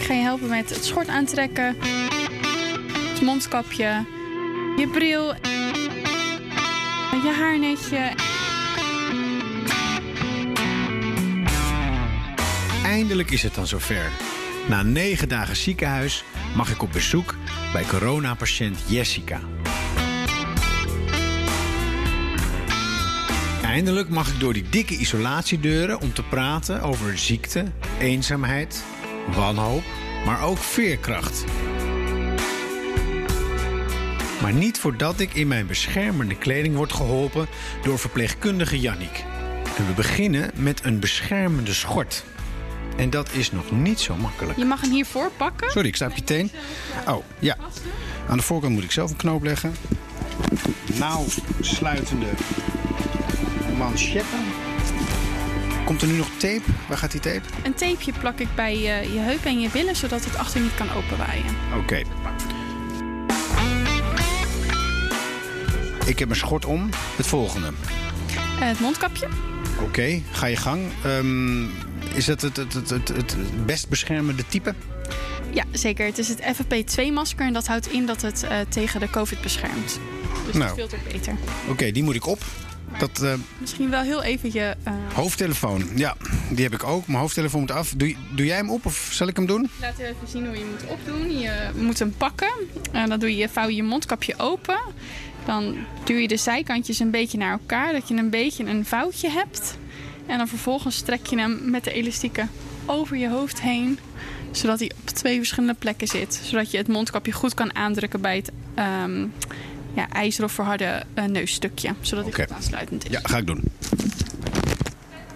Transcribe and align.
Ik 0.00 0.06
ga 0.06 0.14
je 0.14 0.22
helpen 0.22 0.48
met 0.48 0.70
het 0.70 0.84
schort 0.84 1.08
aantrekken, 1.08 1.76
het 3.08 3.20
mondkapje, 3.20 4.04
je 4.76 4.88
bril, 4.92 5.34
je 7.22 7.34
haarnetje. 7.38 8.12
Eindelijk 12.84 13.30
is 13.30 13.42
het 13.42 13.54
dan 13.54 13.66
zover. 13.66 14.10
Na 14.68 14.82
negen 14.82 15.28
dagen 15.28 15.56
ziekenhuis 15.56 16.24
mag 16.56 16.70
ik 16.70 16.82
op 16.82 16.92
bezoek 16.92 17.34
bij 17.72 17.84
coronapatiënt 17.84 18.78
Jessica. 18.86 19.40
Eindelijk 23.62 24.08
mag 24.08 24.28
ik 24.28 24.40
door 24.40 24.52
die 24.52 24.68
dikke 24.70 24.96
isolatiedeuren 24.96 26.00
om 26.00 26.12
te 26.12 26.22
praten 26.22 26.82
over 26.82 27.18
ziekte, 27.18 27.64
eenzaamheid, 27.98 28.84
wanhoop, 29.34 29.82
maar 30.24 30.42
ook 30.42 30.58
veerkracht. 30.58 31.44
Maar 34.42 34.52
niet 34.52 34.78
voordat 34.78 35.20
ik 35.20 35.34
in 35.34 35.48
mijn 35.48 35.66
beschermende 35.66 36.34
kleding 36.36 36.76
word 36.76 36.92
geholpen 36.92 37.46
door 37.82 37.98
verpleegkundige 37.98 38.80
Jannik. 38.80 39.24
En 39.76 39.86
we 39.86 39.92
beginnen 39.92 40.50
met 40.54 40.84
een 40.84 40.98
beschermende 40.98 41.74
schort. 41.74 42.24
En 42.96 43.10
dat 43.10 43.32
is 43.32 43.52
nog 43.52 43.70
niet 43.70 44.00
zo 44.00 44.16
makkelijk. 44.16 44.58
Je 44.58 44.64
mag 44.64 44.80
hem 44.80 44.90
hiervoor 44.90 45.30
pakken. 45.36 45.70
Sorry, 45.70 45.88
ik 45.88 45.96
sta 45.96 46.06
op 46.06 46.14
je 46.14 46.24
teen. 46.24 46.50
Oh, 47.08 47.24
ja. 47.38 47.56
Aan 48.28 48.36
de 48.36 48.42
voorkant 48.42 48.72
moet 48.72 48.84
ik 48.84 48.92
zelf 48.92 49.10
een 49.10 49.16
knoop 49.16 49.42
leggen. 49.42 49.74
Nou, 50.98 51.26
sluitende 51.60 52.26
manchetten. 53.76 54.59
Komt 55.90 56.02
er 56.02 56.08
nu 56.08 56.16
nog 56.16 56.28
tape? 56.36 56.60
Waar 56.88 56.98
gaat 56.98 57.10
die 57.10 57.20
tape? 57.20 57.40
Een 57.62 57.74
tapeje 57.74 58.12
plak 58.20 58.38
ik 58.38 58.48
bij 58.54 58.78
je, 58.78 59.12
je 59.12 59.18
heup 59.18 59.44
en 59.44 59.60
je 59.60 59.68
billen, 59.70 59.96
zodat 59.96 60.24
het 60.24 60.36
achter 60.36 60.60
niet 60.60 60.74
kan 60.74 60.90
openwaaien. 60.92 61.44
Oké. 61.76 62.02
Ik 66.06 66.18
heb 66.18 66.28
mijn 66.28 66.40
schort 66.40 66.64
om. 66.64 66.88
Het 67.16 67.26
volgende. 67.26 67.72
Eh, 68.36 68.68
het 68.68 68.80
mondkapje. 68.80 69.28
Oké, 69.80 70.22
ga 70.30 70.46
je 70.46 70.56
gang. 70.56 70.82
Ehm, 71.04 71.62
is 72.14 72.24
dat 72.24 72.40
het, 72.40 72.56
het, 72.56 72.72
het, 72.72 72.90
het, 72.90 73.08
het 73.08 73.66
best 73.66 73.88
beschermende 73.88 74.46
type? 74.48 74.74
Ja, 75.52 75.64
zeker. 75.72 76.06
Het 76.06 76.18
is 76.18 76.28
het 76.28 76.40
FFP2-masker 76.40 77.46
en 77.46 77.52
dat 77.52 77.66
houdt 77.66 77.92
in 77.92 78.06
dat 78.06 78.22
het 78.22 78.42
eh, 78.42 78.58
tegen 78.68 79.00
de 79.00 79.10
COVID 79.10 79.40
beschermt. 79.40 80.00
Dus 80.46 80.54
Nou. 80.54 80.66
dat 80.66 80.74
filtert 80.74 81.12
beter. 81.12 81.34
Oké, 81.68 81.90
die 81.90 82.02
moet 82.02 82.14
ik 82.14 82.26
op. 82.26 82.44
Dat 82.98 83.22
eh, 83.22 83.32
Misschien 83.58 83.90
wel 83.90 84.02
heel 84.02 84.22
even 84.22 84.52
je... 84.52 84.74
eh, 84.84 84.92
hoofdtelefoon, 85.14 85.84
ja, 85.94 86.16
die 86.50 86.64
heb 86.64 86.74
ik 86.74 86.84
ook. 86.84 87.06
Mijn 87.06 87.18
hoofdtelefoon 87.18 87.60
moet 87.60 87.70
af. 87.70 87.92
Doe, 87.96 88.14
doe 88.34 88.46
jij 88.46 88.56
hem 88.56 88.70
op 88.70 88.86
of 88.86 89.08
zal 89.12 89.28
ik 89.28 89.36
hem 89.36 89.46
doen? 89.46 89.70
Laat 89.80 89.98
even 89.98 90.28
zien 90.28 90.46
hoe 90.46 90.58
je 90.58 90.64
moet 90.70 90.90
opdoen. 90.90 91.38
Je 91.38 91.70
moet 91.76 91.98
hem 91.98 92.14
pakken. 92.16 92.52
En 92.92 93.08
dan 93.08 93.18
doe 93.18 93.36
je, 93.36 93.48
vouw 93.48 93.68
je 93.68 93.74
je 93.76 93.82
mondkapje 93.82 94.34
open. 94.38 94.78
Dan 95.44 95.76
duw 96.04 96.16
je 96.16 96.28
de 96.28 96.36
zijkantjes 96.36 96.98
een 96.98 97.10
beetje 97.10 97.38
naar 97.38 97.52
elkaar. 97.52 97.92
Dat 97.92 98.08
je 98.08 98.14
een 98.14 98.30
beetje 98.30 98.64
een 98.64 98.84
vouwtje 98.86 99.30
hebt. 99.30 99.78
En 100.26 100.38
dan 100.38 100.48
vervolgens 100.48 101.00
trek 101.00 101.26
je 101.26 101.38
hem 101.38 101.70
met 101.70 101.84
de 101.84 101.92
elastieken 101.92 102.50
over 102.86 103.16
je 103.16 103.28
hoofd 103.28 103.60
heen. 103.60 103.98
Zodat 104.50 104.78
hij 104.78 104.90
op 105.00 105.08
twee 105.08 105.36
verschillende 105.36 105.74
plekken 105.78 106.06
zit. 106.08 106.40
Zodat 106.44 106.70
je 106.70 106.76
het 106.76 106.88
mondkapje 106.88 107.32
goed 107.32 107.54
kan 107.54 107.74
aandrukken 107.74 108.20
bij 108.20 108.36
het 108.36 108.50
ehm 108.74 109.26
ja, 109.94 110.08
ijzer 110.08 110.44
of 110.44 110.52
verharde 110.52 111.02
eh, 111.14 111.24
neusstukje. 111.24 111.94
Zodat 112.00 112.24
Oké. 112.24 112.42
goed 112.42 112.52
aansluitend 112.52 113.04
is. 113.04 113.10
Ja, 113.10 113.20
ga 113.22 113.36
ik 113.36 113.46
doen. 113.46 113.62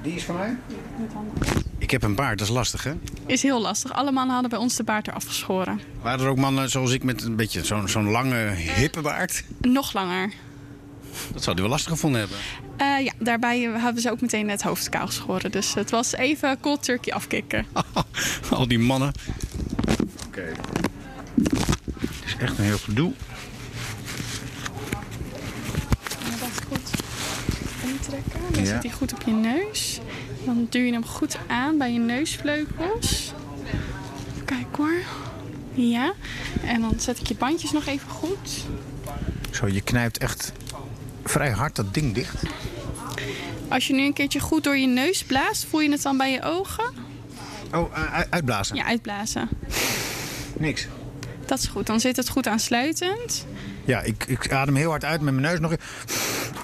Die 0.02 0.14
is 0.14 0.24
van 0.24 0.36
mij? 0.36 0.56
Ik 1.78 1.90
heb 1.90 2.02
een 2.02 2.14
baard, 2.14 2.38
dat 2.38 2.48
is 2.48 2.54
lastig 2.54 2.84
hè? 2.84 2.92
Is 3.26 3.42
heel 3.42 3.60
lastig. 3.60 3.92
Alle 3.92 4.12
mannen 4.12 4.32
hadden 4.32 4.50
bij 4.50 4.58
ons 4.58 4.76
de 4.76 4.82
baard 4.84 5.08
eraf 5.08 5.24
geschoren. 5.24 5.80
Waren 6.02 6.24
er 6.24 6.30
ook 6.30 6.36
mannen 6.36 6.70
zoals 6.70 6.92
ik 6.92 7.02
met 7.02 7.22
een 7.22 7.36
beetje 7.36 7.64
zo'n 7.64 7.88
zo'n 7.88 8.10
lange 8.10 8.50
hippe 8.54 9.00
baard? 9.00 9.44
Nog 9.60 9.92
langer. 9.92 10.32
Dat 11.32 11.42
zou 11.42 11.54
die 11.56 11.64
wel 11.64 11.72
lastig 11.72 11.92
gevonden 11.92 12.20
hebben. 12.20 12.38
Eh, 12.76 13.04
ja, 13.04 13.12
daarbij 13.18 13.60
hebben 13.60 14.02
ze 14.02 14.10
ook 14.10 14.20
meteen 14.20 14.48
het 14.48 14.62
hoofd 14.62 14.88
kaal 14.88 15.06
geschoren. 15.06 15.50
Dus 15.50 15.74
het 15.74 15.90
was 15.90 16.12
even 16.12 16.60
cold 16.60 16.82
turkey 16.82 17.12
afkicken. 17.12 17.66
Al 18.50 18.68
die 18.68 18.78
mannen. 18.78 19.12
Oké. 20.26 20.52
Het 22.00 22.24
is 22.24 22.36
echt 22.38 22.58
een 22.58 22.64
heel 22.64 22.78
gedoe. 22.78 23.12
Ja, 26.24 26.36
dat 26.40 26.48
is 26.52 26.58
goed. 26.68 26.90
Intrekken. 28.04 28.40
Dan 28.50 28.66
zit 28.66 28.82
hij 28.82 28.92
goed 28.92 29.12
op 29.12 29.22
je 29.22 29.32
neus. 29.32 30.00
Dan 30.44 30.66
duw 30.70 30.82
je 30.82 30.92
hem 30.92 31.06
goed 31.06 31.38
aan 31.46 31.78
bij 31.78 31.92
je 31.92 31.98
neusvleugels. 31.98 33.32
Even 34.32 34.44
kijken 34.44 34.76
hoor. 34.76 35.02
Ja. 35.74 36.12
En 36.64 36.80
dan 36.80 36.94
zet 36.98 37.20
ik 37.20 37.26
je 37.26 37.34
bandjes 37.34 37.72
nog 37.72 37.86
even 37.86 38.08
goed. 38.08 38.64
Zo, 39.50 39.66
je 39.68 39.80
knijpt 39.80 40.18
echt 40.18 40.52
vrij 41.24 41.50
hard 41.50 41.76
dat 41.76 41.94
ding 41.94 42.14
dicht. 42.14 42.42
Als 43.68 43.86
je 43.86 43.94
nu 43.94 44.04
een 44.04 44.12
keertje 44.12 44.40
goed 44.40 44.64
door 44.64 44.76
je 44.76 44.86
neus 44.86 45.24
blaast, 45.24 45.64
voel 45.64 45.80
je 45.80 45.90
het 45.90 46.02
dan 46.02 46.16
bij 46.16 46.32
je 46.32 46.42
ogen? 46.42 46.84
Oh, 47.72 47.92
uitblazen. 48.30 48.76
Ja, 48.76 48.84
uitblazen. 48.84 49.48
Niks. 50.58 50.86
Dat 51.46 51.58
is 51.58 51.66
goed. 51.66 51.86
Dan 51.86 52.00
zit 52.00 52.16
het 52.16 52.28
goed 52.28 52.46
aansluitend. 52.46 53.46
Ja, 53.84 54.00
ik, 54.00 54.24
ik 54.26 54.52
adem 54.52 54.74
heel 54.74 54.90
hard 54.90 55.04
uit 55.04 55.20
met 55.20 55.34
mijn 55.34 55.46
neus 55.46 55.60
nog. 55.60 55.74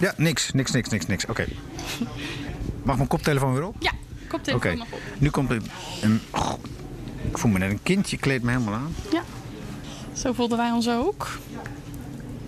Ja, 0.00 0.14
niks, 0.16 0.52
niks, 0.52 0.70
niks, 0.70 0.88
niks, 0.88 1.06
niks. 1.06 1.26
Oké. 1.26 1.46
Mag 2.82 2.96
mijn 2.96 3.08
koptelefoon 3.08 3.52
weer 3.52 3.64
op? 3.66 3.76
Ja, 3.78 3.90
Oké. 3.90 4.28
koptelefoon 4.28 4.78
nog 4.78 4.92
op. 4.92 5.00
Nu 5.18 5.30
komt 5.30 5.50
een... 5.50 6.20
oh, 6.30 6.52
ik 7.30 7.38
voel 7.38 7.50
me 7.50 7.58
net 7.58 7.70
een 7.70 7.82
kindje, 7.82 8.16
kleedt 8.16 8.42
me 8.42 8.50
helemaal 8.50 8.74
aan. 8.74 8.94
Ja. 9.12 9.22
Zo 10.12 10.32
voelden 10.32 10.58
wij 10.58 10.70
ons 10.70 10.88
ook. 10.88 11.38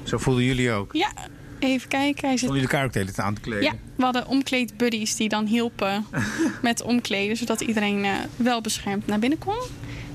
Zo 0.03 0.19
voelden 0.19 0.45
jullie 0.45 0.73
ook. 0.73 0.93
Ja, 0.93 1.13
even 1.59 1.89
kijken. 1.89 2.29
Hij 2.29 2.37
zit 2.37 2.41
Voelden 2.41 2.57
jullie 2.61 2.71
elkaar 2.71 2.85
ook 2.85 2.93
de 2.93 2.99
hele 2.99 3.13
tijd 3.13 3.27
aan 3.27 3.35
te 3.35 3.41
kleden? 3.41 3.63
Ja, 3.63 3.73
we 3.97 4.05
hadden 4.05 4.27
omkleedbuddies 4.27 5.17
die 5.17 5.29
dan 5.29 5.47
hielpen 5.47 6.07
met 6.63 6.83
omkleden, 6.83 7.37
zodat 7.37 7.61
iedereen 7.61 8.05
eh, 8.05 8.13
wel 8.37 8.61
beschermd 8.61 9.07
naar 9.07 9.19
binnen 9.19 9.39
kon. 9.39 9.59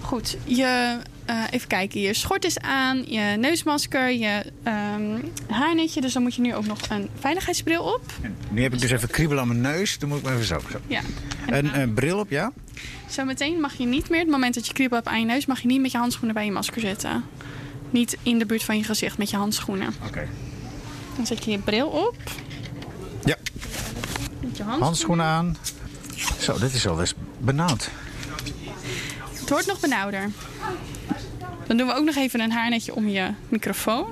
Goed, 0.02 0.38
je, 0.44 0.98
eh, 1.28 1.44
even 1.52 1.68
kijken. 1.68 2.02
Je 2.02 2.14
schort 2.14 2.46
is 2.46 2.60
aan, 2.60 3.04
je 3.08 3.36
neusmasker, 3.40 4.12
je 4.12 4.52
ehm, 4.64 5.20
haarnetje. 5.48 6.02
Dus 6.02 6.14
dan 6.14 6.22
moet 6.22 6.36
je 6.36 6.42
nu 6.42 6.56
ook 6.56 6.66
nog 6.66 6.80
een 6.90 7.10
veiligheidsbril 7.20 7.84
op. 7.84 8.02
En 8.22 8.36
nu 8.50 8.62
heb 8.62 8.74
ik 8.74 8.80
dus 8.80 8.92
even 8.92 9.10
kriebel 9.10 9.40
aan 9.40 9.48
mijn 9.48 9.62
neus. 9.62 10.00
Dan 10.00 10.10
moet 10.10 10.18
ik 10.18 10.24
maar 10.24 10.34
even 10.34 10.46
zo. 10.46 10.60
zo. 10.72 10.78
Ja. 10.88 11.02
Een, 11.48 11.80
een 11.80 11.94
bril 11.94 12.20
op, 12.20 12.30
ja? 12.30 12.52
Zometeen 13.10 13.60
mag 13.60 13.74
je 13.78 13.86
niet 13.86 14.10
meer, 14.10 14.20
het 14.20 14.30
moment 14.30 14.54
dat 14.54 14.68
je 14.68 14.74
kriebel 14.74 14.98
hebt 14.98 15.10
aan 15.10 15.20
je 15.20 15.26
neus, 15.26 15.46
mag 15.46 15.60
je 15.62 15.68
niet 15.68 15.82
met 15.82 15.92
je 15.92 15.98
handschoenen 15.98 16.34
bij 16.34 16.46
je 16.46 16.52
masker 16.52 16.82
zitten. 16.82 17.24
Niet 17.90 18.18
in 18.24 18.40
de 18.40 18.46
buurt 18.46 18.64
van 18.64 18.78
je 18.78 18.84
gezicht 18.84 19.18
met 19.18 19.30
je 19.30 19.38
handschoenen. 19.38 19.94
Oké. 20.06 20.28
Dan 21.16 21.26
zet 21.26 21.44
je 21.46 21.52
je 21.52 21.58
bril 21.60 21.88
op. 21.88 22.16
Ja, 23.26 23.38
Met 24.40 24.58
je 24.58 24.64
handschoenen. 24.64 24.80
handschoenen 24.80 25.26
aan. 25.26 25.58
Zo, 26.40 26.58
dit 26.60 26.74
is 26.74 26.88
al 26.88 26.96
best 26.96 27.16
benauwd. 27.40 27.90
Het 29.40 29.50
wordt 29.50 29.68
nog 29.68 29.80
benauwder. 29.80 30.30
Dan 31.68 31.78
doen 31.78 31.88
we 31.88 31.94
ook 31.94 32.06
nog 32.06 32.16
even 32.16 32.40
een 32.40 32.52
haarnetje 32.52 32.96
om 32.96 33.08
je 33.08 33.30
microfoon. 33.50 34.08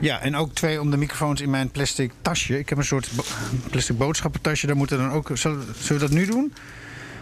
Ja, 0.00 0.20
en 0.20 0.36
ook 0.36 0.54
twee 0.54 0.80
om 0.80 0.90
de 0.90 0.96
microfoons 0.96 1.40
in 1.40 1.50
mijn 1.50 1.70
plastic 1.70 2.12
tasje. 2.22 2.58
Ik 2.58 2.68
heb 2.68 2.78
een 2.78 2.84
soort 2.84 3.08
bo- 3.16 3.24
plastic 3.70 3.98
boodschappentasje. 3.98 4.66
Daar 4.66 4.76
moeten 4.76 4.98
dan 4.98 5.10
ook... 5.10 5.30
Zullen, 5.34 5.66
we 5.88 5.96
dat 5.98 6.10
nu 6.10 6.26
doen? 6.26 6.52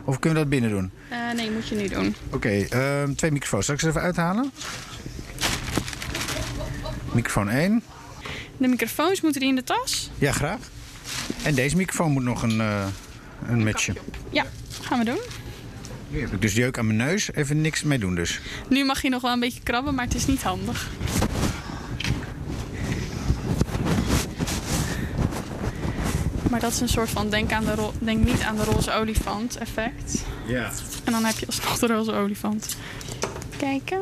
Of 0.04 0.18
kunnen 0.18 0.38
we 0.38 0.48
dat 0.48 0.60
binnen 0.60 0.70
doen? 0.70 0.90
Eh, 1.08 1.18
nee, 1.36 1.50
moet 1.50 1.68
je 1.68 1.74
nu 1.74 1.88
doen. 1.88 2.14
Oké, 2.30 2.48
ehm, 2.48 3.14
twee 3.14 3.30
microfoons. 3.30 3.66
Zal 3.66 3.74
ik 3.74 3.80
ze 3.80 3.88
even 3.88 4.00
uithalen? 4.00 4.52
Microfoon 7.12 7.48
1. 7.50 7.82
De 8.56 8.68
microfoons 8.68 9.20
moeten 9.20 9.40
die 9.40 9.48
in 9.50 9.56
de 9.56 9.64
tas. 9.64 10.10
Ja, 10.18 10.32
graag. 10.32 10.58
En 11.42 11.54
deze 11.54 11.76
microfoon 11.76 12.10
moet 12.12 12.22
nog 12.22 12.42
een, 12.42 12.60
eh 12.60 12.84
een 13.48 13.64
matchen. 13.64 13.96
Ja, 14.30 14.44
gaan 14.82 14.98
we 14.98 15.04
doen. 15.04 15.18
Nu 16.12 16.20
heb 16.20 16.32
ik 16.32 16.40
dus 16.40 16.52
jeuk 16.54 16.78
aan 16.78 16.86
mijn 16.86 16.98
neus. 16.98 17.32
Even 17.32 17.60
niks 17.60 17.82
mee 17.82 17.98
doen 17.98 18.14
dus. 18.14 18.40
Nu 18.68 18.84
mag 18.84 19.02
je 19.02 19.08
nog 19.08 19.22
wel 19.22 19.32
een 19.32 19.40
beetje 19.40 19.60
krabben, 19.62 19.94
maar 19.94 20.04
het 20.04 20.14
is 20.14 20.26
niet 20.26 20.42
handig. 20.42 20.90
Maar 26.50 26.60
dat 26.60 26.72
is 26.72 26.80
een 26.80 26.88
soort 26.88 27.10
van 27.10 27.30
denk, 27.30 27.52
aan 27.52 27.64
de 27.64 27.74
ro- 27.74 27.92
denk 27.98 28.24
niet 28.24 28.42
aan 28.42 28.56
de 28.56 28.64
roze 28.64 28.92
olifant 28.92 29.56
effect. 29.56 30.22
Ja. 30.46 30.72
En 31.04 31.12
dan 31.12 31.24
heb 31.24 31.38
je 31.38 31.46
alsnog 31.46 31.78
de 31.78 31.86
roze 31.86 32.12
olifant. 32.12 32.76
Kijken. 33.56 34.00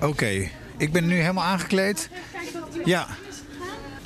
Oké, 0.00 0.48
ik 0.76 0.92
ben 0.92 1.06
nu 1.06 1.14
helemaal 1.20 1.44
aangekleed. 1.44 2.08
Ja. 2.84 3.06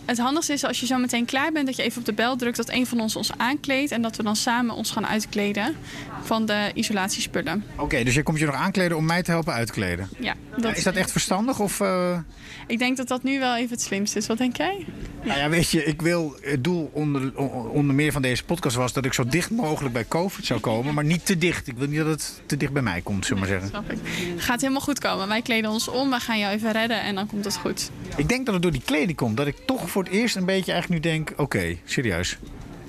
Het 0.06 0.18
handigste 0.18 0.52
is 0.52 0.64
als 0.64 0.80
je 0.80 0.86
zo 0.86 0.96
meteen 0.96 1.24
klaar 1.24 1.52
bent, 1.52 1.66
dat 1.66 1.76
je 1.76 1.82
even 1.82 1.98
op 1.98 2.04
de 2.04 2.12
bel 2.12 2.36
drukt 2.36 2.56
dat 2.56 2.70
een 2.70 2.86
van 2.86 3.00
ons 3.00 3.16
ons 3.16 3.30
aankleedt 3.36 3.90
en 3.90 4.02
dat 4.02 4.16
we 4.16 4.22
dan 4.22 4.36
samen 4.36 4.74
ons 4.74 4.90
gaan 4.90 5.06
uitkleden 5.06 5.76
van 6.22 6.46
de 6.46 6.70
isolatiespullen. 6.74 7.64
Oké, 7.76 8.04
dus 8.04 8.14
je 8.14 8.22
komt 8.22 8.38
je 8.38 8.46
nog 8.46 8.54
aankleden 8.54 8.96
om 8.96 9.04
mij 9.04 9.22
te 9.22 9.30
helpen 9.30 9.52
uitkleden. 9.52 10.08
Ja, 10.20 10.34
is 10.64 10.82
dat 10.82 10.94
echt 10.94 11.10
verstandig? 11.10 11.60
Of, 11.60 11.80
uh... 11.80 12.18
Ik 12.66 12.78
denk 12.78 12.96
dat 12.96 13.08
dat 13.08 13.22
nu 13.22 13.38
wel 13.38 13.56
even 13.56 13.70
het 13.70 13.82
slimste 13.82 14.18
is. 14.18 14.26
Wat 14.26 14.38
denk 14.38 14.56
jij? 14.56 14.86
Nou 15.22 15.38
ja, 15.38 15.48
weet 15.48 15.70
je, 15.70 15.84
ik 15.84 16.02
wil, 16.02 16.36
het 16.40 16.64
doel 16.64 16.90
onder, 16.92 17.38
onder 17.70 17.94
meer 17.94 18.12
van 18.12 18.22
deze 18.22 18.44
podcast 18.44 18.76
was 18.76 18.92
dat 18.92 19.04
ik 19.04 19.12
zo 19.12 19.24
dicht 19.24 19.50
mogelijk 19.50 19.94
bij 19.94 20.06
COVID 20.08 20.46
zou 20.46 20.60
komen, 20.60 20.94
maar 20.94 21.04
niet 21.04 21.26
te 21.26 21.38
dicht. 21.38 21.66
Ik 21.66 21.76
wil 21.76 21.88
niet 21.88 21.98
dat 21.98 22.06
het 22.06 22.42
te 22.46 22.56
dicht 22.56 22.72
bij 22.72 22.82
mij 22.82 23.00
komt, 23.00 23.26
zullen 23.26 23.42
we 23.42 23.48
maar 23.48 23.60
zeggen. 23.60 23.80
Snap 23.84 23.90
ik. 23.90 23.98
Gaat 24.42 24.60
helemaal 24.60 24.82
goed 24.82 24.98
komen. 24.98 25.28
Wij 25.28 25.42
kleden 25.42 25.70
ons 25.70 25.88
om, 25.88 26.10
we 26.10 26.20
gaan 26.20 26.38
jou 26.38 26.54
even 26.54 26.72
redden 26.72 27.00
en 27.00 27.14
dan 27.14 27.26
komt 27.26 27.44
het 27.44 27.56
goed. 27.56 27.90
Ik 28.16 28.28
denk 28.28 28.44
dat 28.44 28.54
het 28.54 28.62
door 28.62 28.72
die 28.72 28.82
kleding 28.84 29.16
komt. 29.16 29.36
Dat 29.36 29.46
ik 29.46 29.56
toch 29.66 29.90
voor 29.90 30.02
het 30.02 30.12
eerst 30.12 30.36
een 30.36 30.44
beetje 30.44 30.72
eigenlijk 30.72 31.04
nu 31.04 31.10
denk, 31.10 31.32
oké, 31.36 31.76
serieus. 31.84 32.38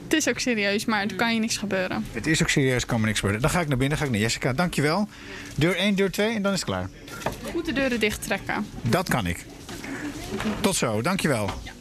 Het 0.08 0.16
is 0.16 0.30
ook 0.30 0.40
serieus, 0.40 0.86
maar 0.86 1.02
er 1.02 1.16
kan 1.16 1.34
je 1.34 1.40
niks 1.40 1.58
gebeuren. 1.58 2.06
Het 2.12 2.28
is 2.28 2.42
ook 2.42 2.50
serieus, 2.50 2.86
kan 2.86 3.00
me 3.00 3.06
niks 3.06 3.20
gebeuren. 3.20 3.42
Dan 3.42 3.52
ga 3.52 3.60
ik 3.60 3.68
naar 3.68 3.78
binnen, 3.78 3.98
ga 3.98 4.04
ik 4.06 4.12
naar 4.12 4.20
Jessica. 4.20 4.54
Dankjewel. 4.54 5.08
Deur 5.56 5.76
1, 5.76 5.96
deur 5.96 6.12
2 6.12 6.36
en 6.36 6.42
dan 6.42 6.54
is 6.54 6.60
het 6.60 6.68
klaar. 6.70 6.90
Goed 7.52 7.66
de 7.66 7.74
deuren 7.74 8.00
dicht 8.00 8.24
trekken. 8.24 8.66
Dat 8.82 9.10
kan 9.10 9.28
ik. 9.28 9.46
Tot 10.62 10.76
zo, 10.76 11.02
dankjewel. 11.02 11.50
Ja. 11.64 11.72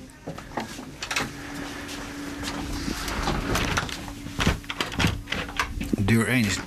Deur 5.99 6.29
1 6.29 6.45
is 6.45 6.59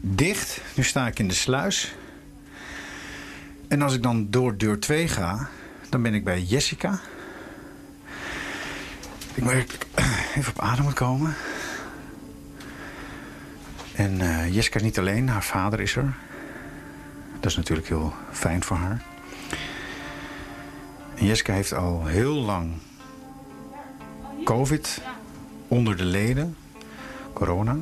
dicht. 0.00 0.60
Nu 0.74 0.82
sta 0.82 1.06
ik 1.06 1.18
in 1.18 1.28
de 1.28 1.34
sluis. 1.34 1.94
En 3.68 3.82
als 3.82 3.94
ik 3.94 4.02
dan 4.02 4.26
door 4.30 4.56
deur 4.56 4.80
2 4.80 5.08
ga, 5.08 5.48
dan 5.88 6.02
ben 6.02 6.14
ik 6.14 6.24
bij 6.24 6.42
Jessica. 6.42 7.00
Ik 9.34 9.42
moet 9.42 9.52
even 10.34 10.52
op 10.52 10.60
adem 10.60 10.92
komen. 10.92 11.34
En 13.94 14.20
uh, 14.20 14.54
Jessica 14.54 14.76
is 14.76 14.82
niet 14.82 14.98
alleen, 14.98 15.28
haar 15.28 15.44
vader 15.44 15.80
is 15.80 15.96
er. 15.96 16.14
Dat 17.40 17.50
is 17.50 17.56
natuurlijk 17.56 17.88
heel 17.88 18.14
fijn 18.32 18.62
voor 18.62 18.76
haar. 18.76 19.02
En 21.14 21.26
Jessica 21.26 21.52
heeft 21.52 21.74
al 21.74 22.06
heel 22.06 22.34
lang 22.34 22.72
COVID 24.44 25.00
onder 25.68 25.96
de 25.96 26.04
leden, 26.04 26.56
corona. 27.32 27.76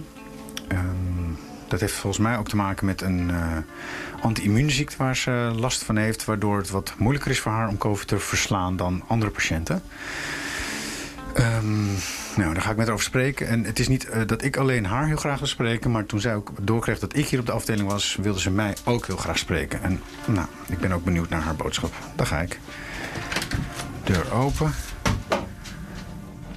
Um, 0.72 1.38
dat 1.68 1.80
heeft 1.80 1.92
volgens 1.92 2.22
mij 2.22 2.38
ook 2.38 2.48
te 2.48 2.56
maken 2.56 2.86
met 2.86 3.00
een 3.00 3.28
uh, 3.30 3.56
anti-immuunziekte 4.20 4.96
waar 4.96 5.16
ze 5.16 5.52
last 5.56 5.82
van 5.82 5.96
heeft, 5.96 6.24
waardoor 6.24 6.56
het 6.56 6.70
wat 6.70 6.94
moeilijker 6.96 7.30
is 7.30 7.40
voor 7.40 7.52
haar 7.52 7.68
om 7.68 7.78
COVID 7.78 8.08
te 8.08 8.18
verslaan 8.18 8.76
dan 8.76 9.02
andere 9.06 9.30
patiënten. 9.30 9.82
Um, 11.38 11.86
nou, 12.36 12.54
daar 12.54 12.62
ga 12.62 12.70
ik 12.70 12.76
met 12.76 12.86
haar 12.86 12.94
over 12.94 13.06
spreken. 13.06 13.48
En 13.48 13.64
het 13.64 13.78
is 13.78 13.88
niet 13.88 14.06
uh, 14.06 14.26
dat 14.26 14.42
ik 14.42 14.56
alleen 14.56 14.86
haar 14.86 15.06
heel 15.06 15.16
graag 15.16 15.38
wil 15.38 15.48
spreken... 15.48 15.90
maar 15.90 16.06
toen 16.06 16.20
zij 16.20 16.34
ook 16.34 16.52
doorkreeg 16.60 16.98
dat 16.98 17.16
ik 17.16 17.26
hier 17.26 17.40
op 17.40 17.46
de 17.46 17.52
afdeling 17.52 17.88
was... 17.88 18.18
wilde 18.22 18.40
ze 18.40 18.50
mij 18.50 18.76
ook 18.84 19.06
heel 19.06 19.16
graag 19.16 19.38
spreken. 19.38 19.82
En 19.82 20.00
nou, 20.26 20.46
ik 20.66 20.78
ben 20.78 20.92
ook 20.92 21.04
benieuwd 21.04 21.28
naar 21.28 21.40
haar 21.40 21.56
boodschap. 21.56 21.92
Daar 22.16 22.26
ga 22.26 22.38
ik. 22.38 22.58
Deur 24.04 24.32
open. 24.32 24.72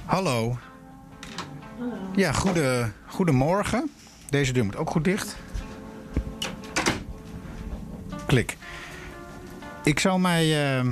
Hallo. 0.04 0.30
Hallo. 0.34 0.58
Ja, 2.16 2.32
goede, 2.32 2.90
goedemorgen. 3.06 3.90
Deze 4.30 4.52
deur 4.52 4.64
moet 4.64 4.76
ook 4.76 4.90
goed 4.90 5.04
dicht. 5.04 5.36
Klik. 8.26 8.56
Ik 9.84 9.98
zal 9.98 10.18
mij 10.18 10.78
uh, 10.78 10.90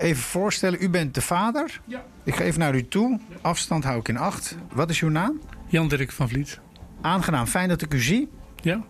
even 0.00 0.22
voorstellen. 0.22 0.82
U 0.82 0.90
bent 0.90 1.14
de 1.14 1.20
vader. 1.20 1.80
Ja. 1.84 2.04
Ik 2.24 2.34
ga 2.34 2.44
even 2.44 2.60
naar 2.60 2.74
u 2.74 2.88
toe. 2.88 3.20
Afstand 3.40 3.84
hou 3.84 3.98
ik 3.98 4.08
in 4.08 4.16
acht. 4.16 4.56
Wat 4.72 4.90
is 4.90 5.00
uw 5.00 5.08
naam? 5.08 5.40
Jan 5.66 5.88
Dirk 5.88 6.12
van 6.12 6.28
Vliet. 6.28 6.60
Aangenaam, 7.00 7.46
fijn 7.46 7.68
dat 7.68 7.82
ik 7.82 7.94
u 7.94 8.00
zie. 8.00 8.28
Ja. 8.60 8.84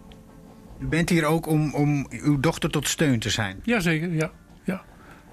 U 0.78 0.86
bent 0.86 1.08
hier 1.08 1.24
ook 1.24 1.46
om, 1.46 1.74
om 1.74 2.06
uw 2.10 2.40
dochter 2.40 2.70
tot 2.70 2.88
steun 2.88 3.18
te 3.18 3.30
zijn. 3.30 3.60
Jazeker, 3.62 4.12
ja. 4.12 4.30
ja. 4.64 4.82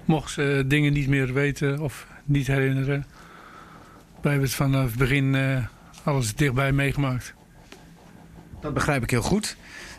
Mocht 0.04 0.30
ze 0.30 0.64
dingen 0.66 0.92
niet 0.92 1.08
meer 1.08 1.32
weten 1.32 1.80
of 1.80 2.06
niet 2.24 2.46
herinneren... 2.46 3.06
wij 4.20 4.30
hebben 4.30 4.48
het 4.48 4.54
vanaf 4.56 4.84
het 4.84 4.98
begin 4.98 5.34
uh, 5.34 5.66
alles 6.04 6.34
dichtbij 6.34 6.72
meegemaakt. 6.72 7.34
Dat 8.60 8.74
begrijp 8.74 9.02
ik 9.02 9.10
heel 9.10 9.22
goed. 9.22 9.56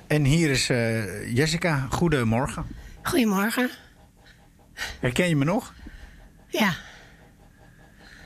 En 0.07 0.23
hier 0.23 0.49
is 0.49 0.69
uh, 0.69 1.35
Jessica. 1.35 1.87
Goedemorgen. 1.89 2.65
Goedemorgen. 3.01 3.69
Herken 4.99 5.29
je 5.29 5.35
me 5.35 5.45
nog? 5.45 5.73
Ja. 6.47 6.73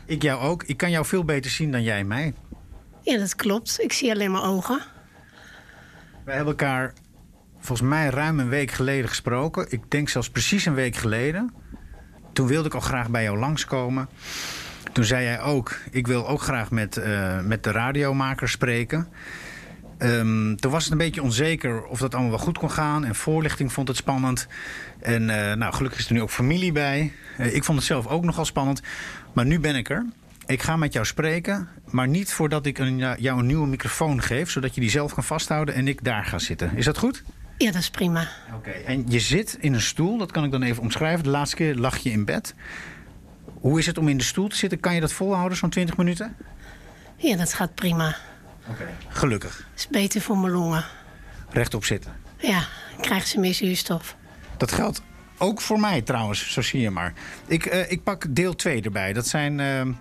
Ik 0.05 0.21
jou 0.21 0.41
ook. 0.41 0.63
Ik 0.63 0.77
kan 0.77 0.91
jou 0.91 1.05
veel 1.05 1.23
beter 1.23 1.51
zien 1.51 1.71
dan 1.71 1.83
jij 1.83 2.03
mij. 2.03 2.33
Ja, 3.01 3.17
dat 3.17 3.35
klopt. 3.35 3.81
Ik 3.81 3.93
zie 3.93 4.11
alleen 4.11 4.31
maar 4.31 4.43
ogen. 4.43 4.81
Wij 6.23 6.35
hebben 6.35 6.53
elkaar 6.53 6.93
volgens 7.59 7.89
mij 7.89 8.09
ruim 8.09 8.39
een 8.39 8.49
week 8.49 8.71
geleden 8.71 9.09
gesproken. 9.09 9.65
Ik 9.69 9.91
denk 9.91 10.09
zelfs 10.09 10.29
precies 10.29 10.65
een 10.65 10.73
week 10.73 10.95
geleden. 10.95 11.53
Toen 12.33 12.47
wilde 12.47 12.67
ik 12.67 12.73
al 12.73 12.79
graag 12.79 13.09
bij 13.09 13.23
jou 13.23 13.37
langskomen. 13.37 14.09
Toen 14.91 15.03
zei 15.03 15.23
jij 15.23 15.41
ook, 15.41 15.79
ik 15.91 16.07
wil 16.07 16.27
ook 16.27 16.41
graag 16.41 16.71
met, 16.71 16.97
uh, 16.97 17.39
met 17.41 17.63
de 17.63 17.71
radiomaker 17.71 18.49
spreken. 18.49 19.07
Um, 20.03 20.55
toen 20.55 20.71
was 20.71 20.83
het 20.83 20.91
een 20.91 20.97
beetje 20.97 21.21
onzeker 21.21 21.83
of 21.83 21.99
dat 21.99 22.13
allemaal 22.13 22.31
wel 22.31 22.39
goed 22.39 22.57
kon 22.57 22.71
gaan. 22.71 23.05
En 23.05 23.15
voorlichting 23.15 23.73
vond 23.73 23.87
het 23.87 23.97
spannend. 23.97 24.47
En 24.99 25.21
uh, 25.21 25.53
nou, 25.53 25.73
gelukkig 25.73 25.99
is 25.99 26.07
er 26.07 26.13
nu 26.13 26.21
ook 26.21 26.29
familie 26.29 26.71
bij. 26.71 27.13
Uh, 27.39 27.55
ik 27.55 27.63
vond 27.63 27.77
het 27.77 27.87
zelf 27.87 28.07
ook 28.07 28.23
nogal 28.23 28.45
spannend. 28.45 28.81
Maar 29.33 29.45
nu 29.45 29.59
ben 29.59 29.75
ik 29.75 29.89
er. 29.89 30.05
Ik 30.45 30.61
ga 30.61 30.75
met 30.75 30.93
jou 30.93 31.05
spreken, 31.05 31.67
maar 31.89 32.07
niet 32.07 32.33
voordat 32.33 32.65
ik 32.65 32.77
een, 32.77 32.97
jou 32.97 33.39
een 33.39 33.45
nieuwe 33.45 33.67
microfoon 33.67 34.21
geef... 34.21 34.49
zodat 34.49 34.75
je 34.75 34.81
die 34.81 34.89
zelf 34.89 35.13
kan 35.13 35.23
vasthouden 35.23 35.75
en 35.75 35.87
ik 35.87 36.03
daar 36.03 36.25
ga 36.25 36.39
zitten. 36.39 36.75
Is 36.75 36.85
dat 36.85 36.97
goed? 36.97 37.23
Ja, 37.57 37.71
dat 37.71 37.81
is 37.81 37.89
prima. 37.89 38.27
Oké, 38.47 38.55
okay. 38.55 38.83
en 38.83 39.05
je 39.07 39.19
zit 39.19 39.57
in 39.59 39.73
een 39.73 39.81
stoel, 39.81 40.17
dat 40.17 40.31
kan 40.31 40.43
ik 40.43 40.51
dan 40.51 40.61
even 40.61 40.83
omschrijven. 40.83 41.23
De 41.23 41.29
laatste 41.29 41.55
keer 41.55 41.75
lag 41.75 41.97
je 41.97 42.11
in 42.11 42.25
bed. 42.25 42.55
Hoe 43.59 43.79
is 43.79 43.85
het 43.85 43.97
om 43.97 44.07
in 44.07 44.17
de 44.17 44.23
stoel 44.23 44.47
te 44.47 44.55
zitten? 44.55 44.79
Kan 44.79 44.95
je 44.95 45.01
dat 45.01 45.13
volhouden, 45.13 45.57
zo'n 45.57 45.69
20 45.69 45.97
minuten? 45.97 46.35
Ja, 47.15 47.37
dat 47.37 47.53
gaat 47.53 47.75
prima. 47.75 48.15
Oké, 48.67 48.81
okay. 48.81 48.93
gelukkig. 49.07 49.57
Dat 49.57 49.79
is 49.79 49.87
beter 49.87 50.21
voor 50.21 50.37
mijn 50.37 50.53
longen. 50.53 50.85
Rechtop 51.49 51.85
zitten? 51.85 52.13
Ja, 52.37 52.67
dan 52.91 53.01
krijgen 53.01 53.27
ze 53.27 53.39
meer 53.39 53.53
zuurstof. 53.53 54.15
Dat 54.57 54.71
geldt 54.71 55.01
ook 55.37 55.61
voor 55.61 55.79
mij 55.79 56.01
trouwens, 56.01 56.51
zo 56.51 56.61
zie 56.61 56.81
je 56.81 56.89
maar. 56.89 57.13
Ik, 57.45 57.73
uh, 57.73 57.91
ik 57.91 58.03
pak 58.03 58.25
deel 58.29 58.55
2 58.55 58.81
erbij. 58.81 59.13
Dat 59.13 59.27
zijn 59.27 59.59
uh, 59.59 59.95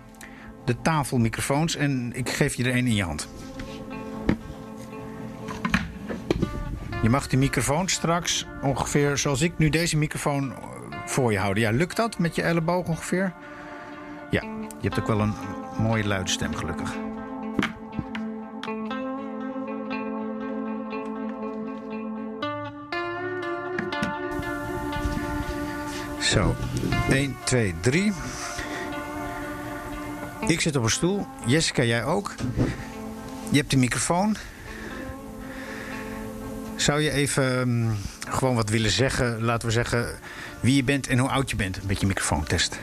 de 0.65 0.81
tafelmicrofoons 0.81 1.75
en 1.75 2.11
ik 2.13 2.29
geef 2.29 2.55
je 2.55 2.63
er 2.63 2.73
één 2.73 2.87
in 2.87 2.95
je 2.95 3.03
hand. 3.03 3.27
Je 7.01 7.09
mag 7.09 7.27
die 7.27 7.39
microfoon 7.39 7.89
straks 7.89 8.45
ongeveer 8.61 9.17
zoals 9.17 9.41
ik 9.41 9.57
nu 9.57 9.69
deze 9.69 9.97
microfoon 9.97 10.53
voor 11.05 11.31
je 11.31 11.37
houden. 11.37 11.63
Ja, 11.63 11.71
lukt 11.71 11.95
dat 11.95 12.19
met 12.19 12.35
je 12.35 12.41
elleboog 12.41 12.87
ongeveer? 12.87 13.33
Ja, 14.29 14.41
je 14.41 14.87
hebt 14.87 14.99
ook 14.99 15.07
wel 15.07 15.19
een 15.19 15.33
mooie 15.77 16.07
luide 16.07 16.29
stem 16.29 16.55
gelukkig. 16.55 16.93
Zo, 26.33 26.55
1, 27.09 27.35
2, 27.43 27.73
3. 27.81 28.13
Ik 30.47 30.61
zit 30.61 30.75
op 30.75 30.83
een 30.83 30.89
stoel. 30.89 31.27
Jessica, 31.45 31.83
jij 31.83 32.03
ook. 32.03 32.35
Je 33.49 33.57
hebt 33.57 33.71
de 33.71 33.77
microfoon. 33.77 34.35
Zou 36.75 37.01
je 37.01 37.11
even 37.11 37.59
um, 37.59 37.97
gewoon 38.29 38.55
wat 38.55 38.69
willen 38.69 38.91
zeggen? 38.91 39.43
Laten 39.43 39.67
we 39.67 39.73
zeggen 39.73 40.19
wie 40.59 40.75
je 40.75 40.83
bent 40.83 41.07
en 41.07 41.17
hoe 41.17 41.29
oud 41.29 41.49
je 41.49 41.55
bent. 41.55 41.77
Een 41.77 41.87
beetje 41.87 42.07
microfoontest. 42.07 42.79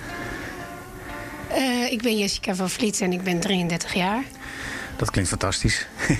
Uh, 1.50 1.92
ik 1.92 2.02
ben 2.02 2.18
Jessica 2.18 2.54
van 2.54 2.70
Vliet 2.70 3.00
en 3.00 3.12
ik 3.12 3.22
ben 3.22 3.40
33 3.40 3.94
jaar. 3.94 4.22
Dat 4.96 5.10
klinkt 5.10 5.30
fantastisch. 5.30 5.86
uh, 6.08 6.16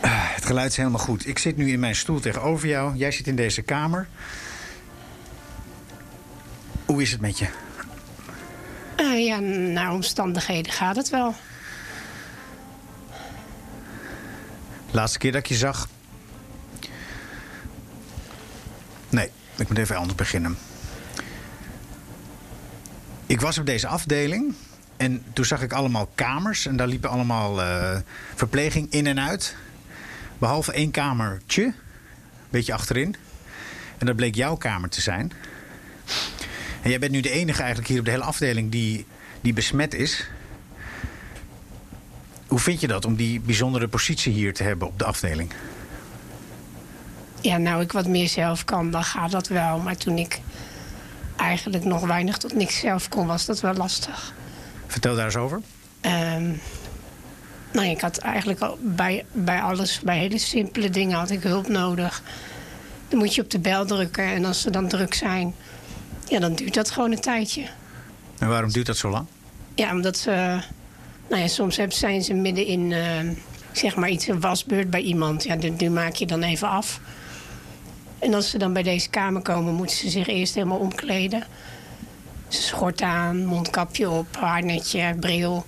het 0.36 0.44
geluid 0.44 0.70
is 0.70 0.76
helemaal 0.76 1.00
goed. 1.00 1.26
Ik 1.26 1.38
zit 1.38 1.56
nu 1.56 1.70
in 1.72 1.80
mijn 1.80 1.96
stoel 1.96 2.20
tegenover 2.20 2.68
jou. 2.68 2.96
Jij 2.96 3.10
zit 3.10 3.26
in 3.26 3.36
deze 3.36 3.62
kamer. 3.62 4.08
Hoe 6.88 7.02
is 7.02 7.12
het 7.12 7.20
met 7.20 7.38
je? 7.38 7.48
Uh, 8.96 9.26
ja, 9.26 9.38
naar 9.72 9.92
omstandigheden 9.92 10.72
gaat 10.72 10.96
het 10.96 11.10
wel. 11.10 11.34
Laatste 14.90 15.18
keer 15.18 15.32
dat 15.32 15.40
ik 15.40 15.46
je 15.46 15.54
zag. 15.54 15.88
Nee, 19.08 19.30
ik 19.56 19.68
moet 19.68 19.78
even 19.78 19.96
anders 19.96 20.14
beginnen. 20.14 20.58
Ik 23.26 23.40
was 23.40 23.58
op 23.58 23.66
deze 23.66 23.86
afdeling 23.86 24.54
en 24.96 25.24
toen 25.32 25.44
zag 25.44 25.62
ik 25.62 25.72
allemaal 25.72 26.10
kamers 26.14 26.66
en 26.66 26.76
daar 26.76 26.86
liepen 26.86 27.10
allemaal 27.10 27.60
uh, 27.60 27.96
verpleging 28.34 28.90
in 28.90 29.06
en 29.06 29.20
uit. 29.20 29.56
Behalve 30.38 30.72
één 30.72 30.90
kamertje, 30.90 31.64
een 31.64 31.74
beetje 32.50 32.72
achterin. 32.72 33.16
En 33.98 34.06
dat 34.06 34.16
bleek 34.16 34.34
jouw 34.34 34.56
kamer 34.56 34.88
te 34.88 35.00
zijn. 35.00 35.32
En 36.82 36.90
jij 36.90 36.98
bent 36.98 37.12
nu 37.12 37.20
de 37.20 37.30
enige 37.30 37.58
eigenlijk 37.58 37.88
hier 37.88 37.98
op 37.98 38.04
de 38.04 38.10
hele 38.10 38.24
afdeling 38.24 38.70
die, 38.70 39.06
die 39.40 39.52
besmet 39.52 39.94
is. 39.94 40.28
Hoe 42.46 42.58
vind 42.58 42.80
je 42.80 42.86
dat 42.86 43.04
om 43.04 43.16
die 43.16 43.40
bijzondere 43.40 43.88
positie 43.88 44.32
hier 44.32 44.54
te 44.54 44.62
hebben 44.62 44.88
op 44.88 44.98
de 44.98 45.04
afdeling? 45.04 45.52
Ja, 47.40 47.56
nou 47.56 47.82
ik 47.82 47.92
wat 47.92 48.06
meer 48.06 48.28
zelf 48.28 48.64
kan, 48.64 48.90
dan 48.90 49.04
gaat 49.04 49.30
dat 49.30 49.48
wel. 49.48 49.78
Maar 49.78 49.96
toen 49.96 50.18
ik 50.18 50.40
eigenlijk 51.36 51.84
nog 51.84 52.06
weinig 52.06 52.36
tot 52.36 52.54
niks 52.54 52.78
zelf 52.78 53.08
kon, 53.08 53.26
was 53.26 53.46
dat 53.46 53.60
wel 53.60 53.74
lastig. 53.74 54.34
Vertel 54.86 55.14
daar 55.14 55.24
eens 55.24 55.36
over. 55.36 55.60
Ehm, 56.00 56.50
nou, 57.72 57.86
ik 57.86 58.00
had 58.00 58.18
eigenlijk 58.18 58.60
al 58.60 58.78
bij, 58.80 59.24
bij 59.32 59.60
alles, 59.60 60.00
bij 60.00 60.18
hele 60.18 60.38
simpele 60.38 60.90
dingen 60.90 61.18
had 61.18 61.30
ik 61.30 61.42
hulp 61.42 61.68
nodig. 61.68 62.22
Dan 63.08 63.18
moet 63.18 63.34
je 63.34 63.42
op 63.42 63.50
de 63.50 63.58
bel 63.58 63.86
drukken 63.86 64.24
en 64.24 64.44
als 64.44 64.60
ze 64.60 64.70
dan 64.70 64.88
druk 64.88 65.14
zijn, 65.14 65.54
ja, 66.28 66.38
dan 66.38 66.54
duurt 66.54 66.74
dat 66.74 66.90
gewoon 66.90 67.12
een 67.12 67.20
tijdje. 67.20 67.62
En 68.38 68.48
waarom 68.48 68.72
duurt 68.72 68.86
dat 68.86 68.96
zo 68.96 69.10
lang? 69.10 69.26
Ja, 69.74 69.92
omdat 69.92 70.16
ze, 70.16 70.60
nou 71.28 71.42
ja, 71.42 71.46
soms 71.46 71.80
zijn 71.88 72.22
ze 72.22 72.34
midden 72.34 72.66
in, 72.66 72.92
eh, 72.92 73.20
zeg 73.72 73.96
maar 73.96 74.08
iets, 74.08 74.26
een 74.26 74.40
wasbeurt 74.40 74.90
bij 74.90 75.00
iemand. 75.00 75.44
Ja, 75.44 75.56
die, 75.56 75.90
maak 75.90 76.14
je 76.14 76.26
dan 76.26 76.42
even 76.42 76.68
af. 76.68 77.00
En 78.18 78.34
als 78.34 78.50
ze 78.50 78.58
dan 78.58 78.72
bij 78.72 78.82
deze 78.82 79.08
kamer 79.08 79.42
komen, 79.42 79.74
moeten 79.74 79.96
ze 79.96 80.10
zich 80.10 80.26
eerst 80.26 80.54
helemaal 80.54 80.78
omkleden. 80.78 81.44
Ze 82.48 82.62
schort 82.62 83.02
aan, 83.02 83.44
mondkapje 83.44 84.10
op, 84.10 84.36
haarnetje, 84.36 85.14
bril, 85.20 85.66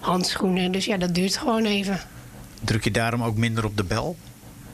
handschoenen. 0.00 0.72
Dus 0.72 0.84
ja, 0.84 0.96
dat 0.96 1.14
duurt 1.14 1.36
gewoon 1.36 1.64
even. 1.64 2.00
Druk 2.60 2.84
je 2.84 2.90
daarom 2.90 3.22
ook 3.22 3.36
minder 3.36 3.64
op 3.64 3.76
de 3.76 3.84
bel? 3.84 4.16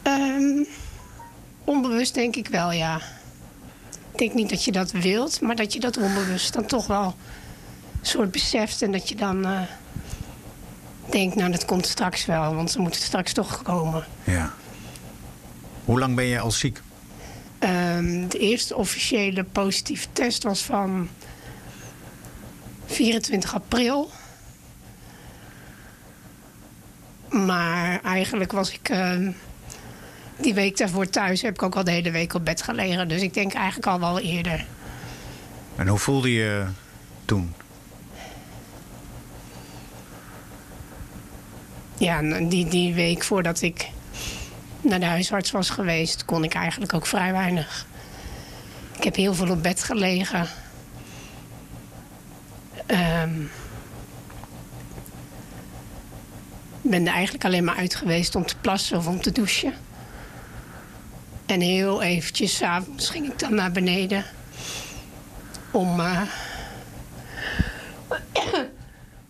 Ehm, 0.03 0.65
onbewust 1.65 2.15
denk 2.15 2.37
ik 2.37 2.49
wel, 2.49 2.73
ja. 2.73 3.01
Ik 4.21 4.27
denk 4.27 4.39
niet 4.39 4.51
dat 4.51 4.65
je 4.65 4.73
dat 4.73 4.91
wilt, 4.91 5.41
maar 5.41 5.57
dat 5.57 5.73
je 5.73 5.81
dat 5.81 5.97
onbewust 5.97 6.53
dan 6.53 6.67
toch 6.67 6.87
wel 6.87 7.05
een 8.01 8.07
soort 8.07 8.31
beseft. 8.31 8.83
En 8.83 8.93
dat 8.93 9.09
je 9.09 9.15
dan 9.15 9.47
eh, 9.47 9.61
denkt, 11.11 11.35
nou 11.35 11.51
dat 11.51 11.65
komt 11.65 11.87
straks 11.87 12.27
wel, 12.27 12.55
want 12.55 12.71
ze 12.71 12.81
moeten 12.81 13.01
straks 13.01 13.33
toch 13.33 13.63
komen. 13.63 14.05
Ja. 14.25 14.55
Hoe 15.85 15.99
lang 15.99 16.15
ben 16.15 16.25
je 16.25 16.39
al 16.39 16.51
ziek? 16.51 16.83
Ehm, 17.59 18.29
de 18.29 18.39
eerste 18.39 18.77
officiële 18.77 19.45
positieve 19.45 20.07
test 20.13 20.43
was 20.43 20.63
van 20.63 21.09
24 22.87 23.55
april. 23.55 24.11
Maar 27.29 28.01
eigenlijk 28.03 28.53
was 28.53 28.73
ik 28.73 28.89
ehm, 28.89 29.31
die 30.43 30.55
week 30.55 30.77
daarvoor 30.77 31.09
thuis. 31.09 31.43
Heb 31.43 31.55
ik 31.55 31.63
ook 31.63 31.77
al 31.77 31.85
de 31.85 31.91
hele 31.91 32.11
week 32.11 32.35
op 32.35 32.45
bed 32.45 32.63
gelegen. 32.63 33.09
Dus 33.09 33.23
ik 33.23 33.35
denk 33.35 33.53
eigenlijk 33.53 33.87
al 33.87 34.01
wel 34.01 34.21
eerder. 34.21 34.67
En 35.77 35.89
hoe 35.89 35.99
voelde 35.99 36.33
je 36.33 36.65
toen? 37.25 37.55
Ja, 41.99 42.23
die, 42.41 42.69
die 42.69 42.95
week 42.95 43.23
voordat 43.23 43.63
ik 43.63 43.89
naar 44.81 45.01
de 45.01 45.07
huisarts 45.07 45.51
was 45.51 45.71
geweest, 45.71 46.25
kon 46.25 46.45
ik 46.45 46.55
eigenlijk 46.55 46.95
ook 46.95 47.07
vrij 47.07 47.33
weinig. 47.33 47.87
Ik 48.97 49.05
heb 49.05 49.15
heel 49.15 49.35
veel 49.35 49.51
op 49.51 49.63
bed 49.63 49.85
gelegen. 49.85 50.47
Ehm 52.87 53.31
ben 56.91 57.07
er 57.07 57.13
eigenlijk 57.13 57.45
alleen 57.45 57.65
maar 57.65 57.77
uit 57.77 57.95
geweest 57.95 58.35
om 58.35 58.47
te 58.47 58.57
plassen 58.61 58.99
of 58.99 59.07
om 59.07 59.21
te 59.21 59.33
douchen. 59.33 59.75
En 61.51 61.61
heel 61.61 62.03
eventjes, 62.03 62.57
's 62.57 62.63
avonds 62.63 63.11
ging 63.11 63.27
ik 63.27 63.39
dan 63.39 63.55
naar 63.55 63.73
beneden. 63.73 64.25
Om, 65.71 66.01
eh, 66.01 66.23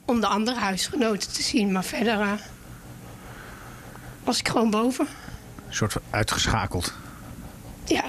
om 0.04 0.20
de 0.20 0.26
andere 0.26 0.58
huisgenoten 0.58 1.32
te 1.32 1.42
zien. 1.42 1.72
Maar 1.72 1.84
verder 1.84 2.20
eh, 2.20 2.32
was 4.24 4.38
ik 4.38 4.48
gewoon 4.48 4.70
boven. 4.70 5.06
Een 5.68 5.74
soort 5.74 5.92
van 5.92 6.02
uitgeschakeld. 6.10 6.94
Ja, 7.84 8.04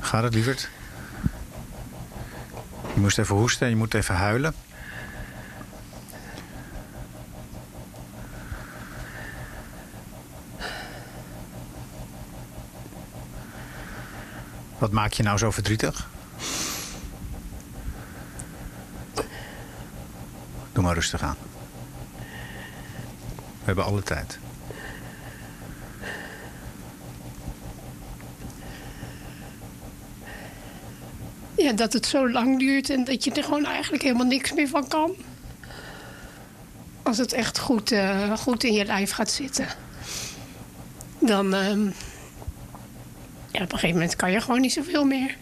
Gaat 0.00 0.22
het, 0.22 0.34
lieverd? 0.34 0.68
Je 2.94 3.00
moest 3.00 3.18
even 3.18 3.36
hoesten 3.36 3.66
en 3.66 3.72
je 3.72 3.78
moet 3.78 3.94
even 3.94 4.14
huilen. 4.14 4.54
Wat 14.80 14.92
maak 14.92 15.12
je 15.12 15.22
nou 15.22 15.38
zo 15.38 15.50
verdrietig? 15.50 16.08
Doe 20.72 20.84
maar 20.84 20.94
rustig 20.94 21.22
aan. 21.22 21.36
We 23.34 23.66
hebben 23.66 23.84
alle 23.84 24.02
tijd. 24.02 24.38
ja, 31.62 31.72
dat 31.72 31.92
het 31.92 32.06
zo 32.06 32.30
lang 32.30 32.58
duurt 32.58 32.90
en 32.90 33.04
dat 33.04 33.24
je 33.24 33.32
er 33.32 33.44
gewoon 33.44 33.64
eigenlijk 33.64 34.02
helemaal 34.02 34.26
niks 34.26 34.52
meer 34.52 34.68
van 34.68 34.88
kan. 34.88 35.14
Als 37.02 37.18
het 37.18 37.32
echt 37.32 37.58
goed, 37.58 37.92
eh, 37.92 38.32
goed 38.32 38.64
in 38.64 38.72
je 38.72 38.84
lijf 38.84 39.10
gaat 39.10 39.30
zitten. 39.30 39.66
Dan, 41.18 41.54
ehm, 41.54 41.90
ja, 43.52 43.62
op 43.62 43.72
een 43.72 43.78
gegeven 43.78 43.94
moment 43.94 44.16
kan 44.16 44.30
je 44.30 44.40
gewoon 44.40 44.60
niet 44.60 44.72
zoveel 44.72 45.04
meer. 45.04 45.36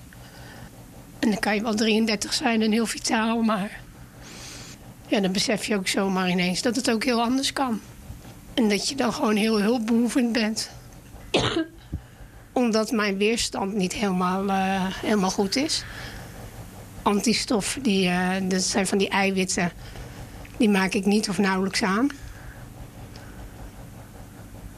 En 1.19 1.31
dan 1.31 1.39
kan 1.39 1.55
je 1.55 1.63
wel 1.63 1.75
33 1.75 2.35
zijn 2.35 2.63
en 2.63 2.73
heel 2.73 2.87
vitaal, 2.87 3.43
maar... 3.43 3.81
Ja, 5.07 5.21
dan 5.21 5.33
besef 5.33 5.65
je 5.65 5.77
ook 5.77 5.89
zomaar 5.89 6.31
ineens 6.31 6.63
dat 6.63 6.77
het 6.77 6.91
ook 6.91 7.05
heel 7.05 7.23
anders 7.23 7.53
kan. 7.53 7.81
En 8.55 8.69
dat 8.69 8.89
je 8.89 8.95
dan 8.95 9.13
gewoon 9.13 9.37
heel 9.37 9.61
hulpbehoevend 9.61 10.33
bent. 10.33 10.71
Omdat 12.53 12.91
mijn 12.91 13.17
weerstand 13.17 13.75
niet 13.75 13.93
helemaal, 13.93 14.49
eh, 14.49 14.87
helemaal 14.87 15.31
goed 15.31 15.57
is. 15.57 15.85
Antistoffen, 17.03 17.83
die, 17.83 18.09
eh, 18.09 18.31
dat 18.43 18.63
zijn 18.63 18.87
van 18.87 18.99
die 18.99 19.09
eiwitten... 19.09 19.73
die 20.57 20.69
maak 20.69 20.93
ik 20.93 21.05
niet 21.05 21.29
of 21.29 21.39
nauwelijks 21.39 21.83
aan. 21.83 22.11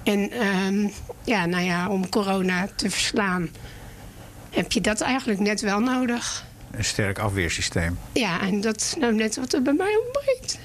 En 0.02 0.30
ehm, 0.30 0.88
ja, 1.25 1.47
nou 1.47 1.64
ja, 1.64 1.88
om 1.88 2.09
corona 2.09 2.69
te 2.75 2.90
verslaan... 2.90 3.49
heb 4.50 4.73
je 4.73 4.80
dat 4.80 5.00
eigenlijk 5.00 5.40
net 5.40 5.61
wel 5.61 5.80
nodig. 5.80 6.45
Een 6.71 6.85
sterk 6.85 7.19
afweersysteem. 7.19 7.99
Ja, 8.12 8.40
en 8.40 8.61
dat 8.61 8.76
is 8.76 8.95
nou 8.99 9.14
net 9.14 9.37
wat 9.37 9.52
er 9.52 9.62
bij 9.62 9.73
mij 9.73 9.97
ontbreekt. 10.04 10.59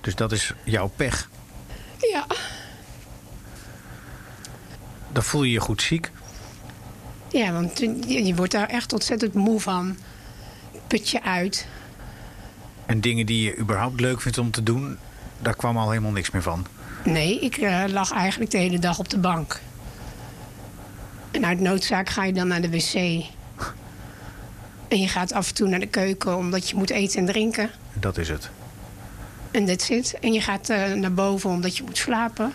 Dus 0.00 0.14
dat 0.14 0.32
is 0.32 0.52
jouw 0.64 0.88
pech. 0.96 1.28
Ja, 2.12 2.26
Dan 5.12 5.22
voel 5.22 5.42
je 5.42 5.52
je 5.52 5.60
goed 5.60 5.82
ziek. 5.82 6.10
ja 7.30 7.52
want 7.52 7.78
je, 7.78 8.24
je 8.24 8.34
wordt 8.34 8.52
daar 8.52 8.68
echt 8.68 8.92
ontzettend 8.92 9.34
moe 9.34 9.60
van. 9.60 9.96
Put 10.86 11.08
je 11.10 11.22
uit. 11.22 11.66
En 12.86 13.00
dingen 13.00 13.26
die 13.26 13.42
je 13.44 13.56
überhaupt 13.58 14.00
leuk 14.00 14.20
vindt 14.20 14.38
om 14.38 14.50
te 14.50 14.62
doen, 14.62 14.98
daar 15.38 15.56
kwam 15.56 15.76
al 15.78 15.88
helemaal 15.90 16.12
niks 16.12 16.30
meer 16.30 16.42
van. 16.42 16.66
Nee, 17.04 17.38
ik 17.40 17.56
eh, 17.56 17.82
lag 17.86 18.12
eigenlijk 18.12 18.50
de 18.50 18.58
hele 18.58 18.78
dag 18.78 18.98
op 18.98 19.08
de 19.08 19.18
bank. 19.18 19.60
En 21.30 21.46
uit 21.46 21.60
noodzaak 21.60 22.08
ga 22.08 22.24
je 22.24 22.32
dan 22.32 22.48
naar 22.48 22.60
de 22.60 22.70
wc. 22.70 22.94
En 24.88 25.00
je 25.00 25.08
gaat 25.08 25.32
af 25.32 25.48
en 25.48 25.54
toe 25.54 25.68
naar 25.68 25.80
de 25.80 25.86
keuken 25.86 26.36
omdat 26.36 26.68
je 26.68 26.76
moet 26.76 26.90
eten 26.90 27.18
en 27.18 27.26
drinken. 27.26 27.70
Dat 27.92 28.18
is 28.18 28.28
het. 28.28 28.50
En 29.50 29.66
that's 29.66 29.88
it. 29.88 30.18
En 30.20 30.32
je 30.32 30.40
gaat 30.40 30.68
eh, 30.68 30.92
naar 30.92 31.14
boven 31.14 31.50
omdat 31.50 31.76
je 31.76 31.82
moet 31.82 31.96
slapen. 31.96 32.52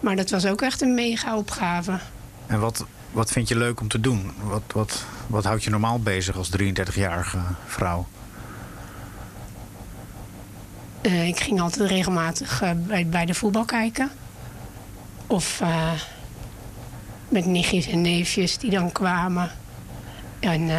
Maar 0.00 0.16
dat 0.16 0.30
was 0.30 0.46
ook 0.46 0.62
echt 0.62 0.80
een 0.80 0.94
mega 0.94 1.36
opgave. 1.36 1.98
En 2.46 2.60
wat, 2.60 2.84
wat 3.10 3.30
vind 3.30 3.48
je 3.48 3.56
leuk 3.56 3.80
om 3.80 3.88
te 3.88 4.00
doen? 4.00 4.30
Wat, 4.42 4.62
wat, 4.72 5.04
wat 5.26 5.44
houdt 5.44 5.64
je 5.64 5.70
normaal 5.70 6.00
bezig 6.00 6.36
als 6.36 6.50
33-jarige 6.62 7.38
vrouw? 7.66 8.06
Eh, 11.00 11.26
ik 11.26 11.40
ging 11.40 11.60
altijd 11.60 11.90
regelmatig 11.90 12.62
eh, 12.62 12.70
bij, 12.76 13.06
bij 13.06 13.26
de 13.26 13.34
voetbal 13.34 13.64
kijken. 13.64 14.10
Of 15.26 15.60
eh, 15.60 15.92
met 17.28 17.46
nichtjes 17.46 17.86
en 17.86 18.00
neefjes 18.00 18.58
die 18.58 18.70
dan 18.70 18.92
kwamen. 18.92 19.50
En 20.40 20.70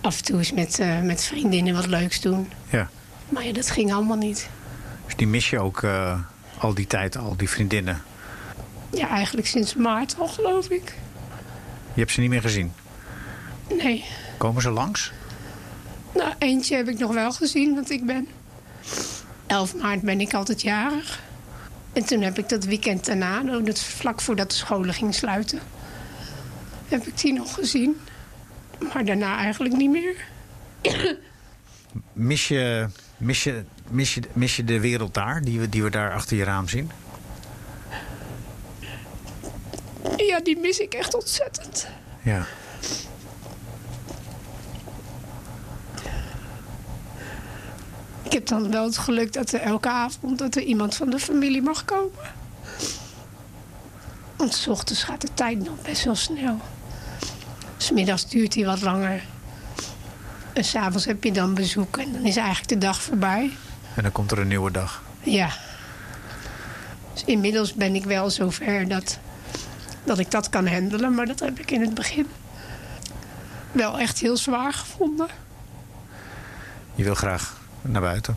af 0.00 0.18
en 0.18 0.24
toe 0.24 0.38
eens 0.38 0.52
met, 0.52 0.80
met 1.02 1.24
vriendinnen 1.24 1.74
wat 1.74 1.86
leuks 1.86 2.20
doen. 2.20 2.50
Ja. 2.70 2.88
Maar 3.28 3.44
ja, 3.44 3.52
dat 3.52 3.70
ging 3.70 3.92
allemaal 3.92 4.16
niet. 4.16 4.48
Dus 5.04 5.16
die 5.16 5.26
mis 5.26 5.50
je 5.50 5.60
ook 5.60 5.84
al 6.58 6.74
die 6.74 6.86
tijd, 6.86 7.16
al 7.16 7.36
die 7.36 7.48
vriendinnen. 7.48 8.02
Ja, 8.90 9.08
eigenlijk 9.08 9.46
sinds 9.46 9.74
maart 9.74 10.16
al, 10.18 10.28
geloof 10.28 10.68
ik. 10.68 10.94
Je 11.94 12.00
hebt 12.00 12.12
ze 12.12 12.20
niet 12.20 12.30
meer 12.30 12.40
gezien. 12.40 12.72
Nee. 13.68 14.04
Komen 14.38 14.62
ze 14.62 14.70
langs? 14.70 15.12
Nou, 16.14 16.32
eentje 16.38 16.76
heb 16.76 16.88
ik 16.88 16.98
nog 16.98 17.14
wel 17.14 17.32
gezien, 17.32 17.74
want 17.74 17.90
ik 17.90 18.06
ben... 18.06 18.28
11 19.46 19.74
maart 19.74 20.00
ben 20.00 20.20
ik 20.20 20.34
altijd 20.34 20.62
jarig. 20.62 21.22
En 21.92 22.04
toen 22.04 22.20
heb 22.20 22.38
ik 22.38 22.48
dat 22.48 22.64
weekend 22.64 23.04
daarna, 23.04 23.42
nou, 23.42 23.64
dat 23.64 23.80
vlak 23.80 24.20
voordat 24.20 24.50
de 24.50 24.56
scholen 24.56 24.94
gingen 24.94 25.14
sluiten... 25.14 25.60
heb 26.88 27.06
ik 27.06 27.20
die 27.20 27.32
nog 27.32 27.54
gezien. 27.54 27.96
Maar 28.92 29.04
daarna 29.04 29.36
eigenlijk 29.36 29.76
niet 29.76 29.90
meer. 29.90 30.16
Mis 32.12 32.48
je, 32.48 32.86
mis 33.16 33.44
je, 33.44 33.64
mis 33.90 34.14
je, 34.14 34.22
mis 34.32 34.56
je 34.56 34.64
de 34.64 34.80
wereld 34.80 35.14
daar, 35.14 35.42
die 35.42 35.60
we, 35.60 35.68
die 35.68 35.82
we 35.82 35.90
daar 35.90 36.12
achter 36.12 36.36
je 36.36 36.44
raam 36.44 36.68
zien? 36.68 36.90
Ja, 40.16 40.40
die 40.40 40.58
mis 40.58 40.78
ik 40.78 40.94
echt 40.94 41.14
ontzettend. 41.14 41.86
Ja. 42.22 42.46
Heb 48.34 48.46
dan 48.46 48.70
wel 48.70 48.84
het 48.84 48.98
geluk 48.98 49.32
dat 49.32 49.52
er 49.52 49.60
elke 49.60 49.88
avond 49.88 50.38
dat 50.38 50.54
er 50.54 50.62
iemand 50.62 50.94
van 50.94 51.10
de 51.10 51.18
familie 51.18 51.62
mag 51.62 51.84
komen. 51.84 52.18
Want 54.36 54.54
s 54.54 54.66
ochtends 54.66 55.02
gaat 55.02 55.20
de 55.20 55.28
tijd 55.34 55.64
nog 55.64 55.82
best 55.82 56.04
wel 56.04 56.14
snel. 56.14 56.60
Smiddags 57.76 58.28
duurt 58.28 58.54
hij 58.54 58.64
wat 58.64 58.80
langer. 58.80 59.22
En 60.52 60.64
s'avonds 60.64 61.04
heb 61.04 61.24
je 61.24 61.32
dan 61.32 61.54
bezoek 61.54 61.96
en 61.96 62.12
dan 62.12 62.24
is 62.24 62.36
eigenlijk 62.36 62.68
de 62.68 62.78
dag 62.78 63.02
voorbij. 63.02 63.50
En 63.94 64.02
dan 64.02 64.12
komt 64.12 64.30
er 64.30 64.38
een 64.38 64.48
nieuwe 64.48 64.70
dag. 64.70 65.02
Ja. 65.22 65.50
Dus 67.12 67.24
inmiddels 67.24 67.74
ben 67.74 67.94
ik 67.94 68.04
wel 68.04 68.30
zover 68.30 68.88
dat, 68.88 69.18
dat 70.04 70.18
ik 70.18 70.30
dat 70.30 70.48
kan 70.48 70.66
handelen. 70.66 71.14
Maar 71.14 71.26
dat 71.26 71.40
heb 71.40 71.58
ik 71.58 71.70
in 71.70 71.80
het 71.80 71.94
begin 71.94 72.26
wel 73.72 73.98
echt 73.98 74.18
heel 74.18 74.36
zwaar 74.36 74.72
gevonden. 74.72 75.28
Je 76.94 77.04
wil 77.04 77.14
graag 77.14 77.62
naar 77.92 78.02
buiten. 78.02 78.36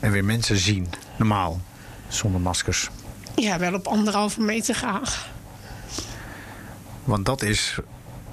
En 0.00 0.10
weer 0.10 0.24
mensen 0.24 0.56
zien. 0.56 0.88
Normaal. 1.16 1.60
Zonder 2.08 2.40
maskers. 2.40 2.90
Ja, 3.34 3.58
wel 3.58 3.74
op 3.74 3.86
anderhalve 3.86 4.40
meter 4.40 4.74
graag. 4.74 5.28
Want 7.04 7.26
dat 7.26 7.42
is 7.42 7.78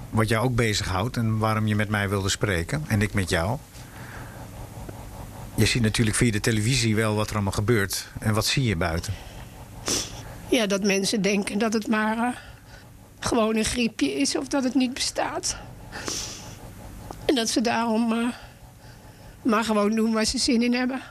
wat 0.09 0.29
jou 0.29 0.45
ook 0.45 0.55
bezighoudt 0.55 1.17
en 1.17 1.37
waarom 1.37 1.67
je 1.67 1.75
met 1.75 1.89
mij 1.89 2.09
wilde 2.09 2.29
spreken. 2.29 2.83
En 2.87 3.01
ik 3.01 3.13
met 3.13 3.29
jou. 3.29 3.57
Je 5.55 5.65
ziet 5.65 5.81
natuurlijk 5.81 6.17
via 6.17 6.31
de 6.31 6.39
televisie 6.39 6.95
wel 6.95 7.15
wat 7.15 7.27
er 7.29 7.33
allemaal 7.33 7.51
gebeurt. 7.51 8.07
En 8.19 8.33
wat 8.33 8.45
zie 8.45 8.63
je 8.63 8.75
buiten? 8.75 9.13
Ja, 10.49 10.65
dat 10.65 10.83
mensen 10.83 11.21
denken 11.21 11.57
dat 11.59 11.73
het 11.73 11.87
maar 11.87 12.17
eh, 12.17 12.27
gewoon 13.19 13.55
een 13.55 13.65
griepje 13.65 14.13
is 14.13 14.37
of 14.37 14.47
dat 14.47 14.63
het 14.63 14.75
niet 14.75 14.93
bestaat. 14.93 15.57
En 17.25 17.35
dat 17.35 17.49
ze 17.49 17.61
daarom 17.61 18.11
eh, 18.11 18.27
maar 19.47 19.63
gewoon 19.63 19.95
doen 19.95 20.13
waar 20.13 20.25
ze 20.25 20.37
zin 20.37 20.61
in 20.61 20.73
hebben. 20.73 21.01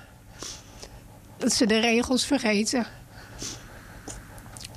Dat 1.39 1.53
ze 1.53 1.67
de 1.67 1.79
regels 1.79 2.27
vergeten. 2.27 2.87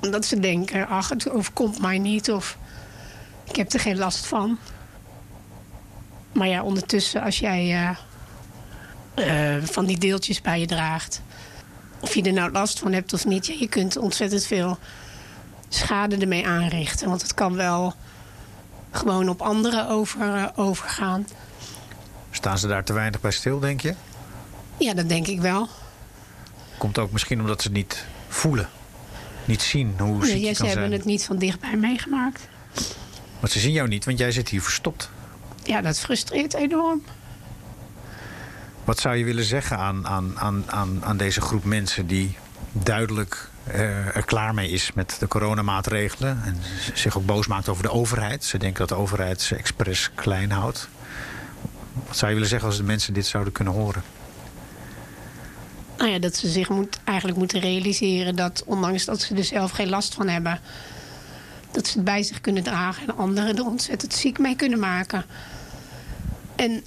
Dat 0.00 0.24
ze 0.24 0.40
denken, 0.40 0.88
ach, 0.88 1.08
het 1.08 1.30
overkomt 1.30 1.80
mij 1.80 1.98
niet 1.98 2.30
of 2.30 2.58
ik 3.50 3.56
heb 3.56 3.72
er 3.72 3.80
geen 3.80 3.98
last 3.98 4.26
van. 4.26 4.58
Maar 6.32 6.48
ja, 6.48 6.62
ondertussen 6.62 7.22
als 7.22 7.38
jij 7.38 7.94
eh, 9.14 9.56
eh, 9.56 9.64
van 9.64 9.86
die 9.86 9.98
deeltjes 9.98 10.40
bij 10.40 10.60
je 10.60 10.66
draagt... 10.66 11.22
of 12.00 12.14
je 12.14 12.22
er 12.22 12.32
nou 12.32 12.52
last 12.52 12.78
van 12.78 12.92
hebt 12.92 13.12
of 13.12 13.24
niet... 13.24 13.46
Je 13.46 13.68
kunt 13.68 13.96
ontzettend 13.96 14.46
veel 14.46 14.78
schade 15.68 16.16
ermee 16.16 16.46
aanrichten. 16.46 17.08
Want 17.08 17.22
het 17.22 17.34
kan 17.34 17.54
wel 17.54 17.94
gewoon 18.90 19.28
op 19.28 19.42
anderen 19.42 19.88
over, 19.88 20.34
eh, 20.34 20.46
overgaan. 20.54 21.26
Staan 22.30 22.58
ze 22.58 22.66
daar 22.66 22.84
te 22.84 22.92
weinig 22.92 23.20
bij 23.20 23.30
stil, 23.30 23.58
denk 23.58 23.80
je? 23.80 23.94
Ja, 24.76 24.94
dat 24.94 25.08
denk 25.08 25.26
ik 25.26 25.40
wel. 25.40 25.68
Komt 26.78 26.98
ook 26.98 27.12
misschien 27.12 27.40
omdat 27.40 27.62
ze 27.62 27.68
het 27.68 27.76
niet 27.76 28.04
voelen. 28.28 28.68
Niet 29.44 29.62
zien 29.62 29.94
hoe 29.98 30.26
ziek 30.26 30.34
je 30.34 30.40
ja, 30.40 30.46
kan 30.46 30.54
ze 30.54 30.64
hebben 30.64 30.82
zijn. 30.82 30.92
het 30.92 31.04
niet 31.04 31.24
van 31.24 31.36
dichtbij 31.36 31.76
meegemaakt. 31.76 32.48
Want 33.40 33.52
ze 33.52 33.58
zien 33.58 33.72
jou 33.72 33.88
niet, 33.88 34.04
want 34.04 34.18
jij 34.18 34.32
zit 34.32 34.48
hier 34.48 34.62
verstopt. 34.62 35.10
Ja, 35.64 35.80
dat 35.80 35.98
frustreert 35.98 36.54
enorm. 36.54 37.02
Wat 38.84 39.00
zou 39.00 39.16
je 39.16 39.24
willen 39.24 39.44
zeggen 39.44 39.78
aan, 39.78 40.06
aan, 40.06 40.38
aan, 40.38 40.64
aan, 40.66 41.04
aan 41.04 41.16
deze 41.16 41.40
groep 41.40 41.64
mensen 41.64 42.06
die 42.06 42.36
duidelijk 42.72 43.50
eh, 43.64 44.16
er 44.16 44.24
klaar 44.24 44.54
mee 44.54 44.70
is 44.70 44.92
met 44.92 45.16
de 45.18 45.28
coronamaatregelen 45.28 46.42
en 46.44 46.56
zich 46.94 47.16
ook 47.16 47.26
boos 47.26 47.46
maakt 47.46 47.68
over 47.68 47.82
de 47.82 47.90
overheid? 47.90 48.44
Ze 48.44 48.58
denken 48.58 48.78
dat 48.78 48.88
de 48.88 49.02
overheid 49.02 49.40
ze 49.40 49.56
expres 49.56 50.10
klein 50.14 50.50
houdt. 50.50 50.88
Wat 52.10 52.18
zou 52.18 52.30
je 52.30 52.36
willen 52.36 52.50
zeggen 52.50 52.68
als 52.68 52.78
de 52.78 52.84
mensen 52.84 53.14
dit 53.14 53.26
zouden 53.26 53.52
kunnen 53.52 53.72
horen? 53.72 54.02
Nou 55.98 56.10
ja, 56.10 56.18
dat 56.18 56.36
ze 56.36 56.48
zich 56.48 56.68
moet, 56.68 56.98
eigenlijk 57.04 57.38
moeten 57.38 57.60
realiseren 57.60 58.36
dat 58.36 58.62
ondanks 58.66 59.04
dat 59.04 59.20
ze 59.20 59.34
er 59.34 59.44
zelf 59.44 59.70
geen 59.70 59.88
last 59.88 60.14
van 60.14 60.28
hebben, 60.28 60.60
dat 61.70 61.86
ze 61.86 61.94
het 61.94 62.04
bij 62.04 62.22
zich 62.22 62.40
kunnen 62.40 62.62
dragen 62.62 63.08
en 63.08 63.16
anderen 63.16 63.56
er 63.56 63.64
ontzettend 63.64 64.14
ziek 64.14 64.38
mee 64.38 64.56
kunnen 64.56 64.78
maken. 64.78 65.24
En 66.56 66.84